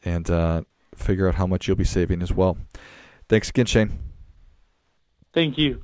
and 0.03 0.29
uh, 0.29 0.63
figure 0.95 1.27
out 1.27 1.35
how 1.35 1.45
much 1.45 1.67
you'll 1.67 1.77
be 1.77 1.83
saving 1.83 2.23
as 2.23 2.33
well. 2.33 2.57
Thanks 3.27 3.49
again, 3.49 3.67
Shane. 3.67 3.99
Thank 5.33 5.59
you. 5.59 5.83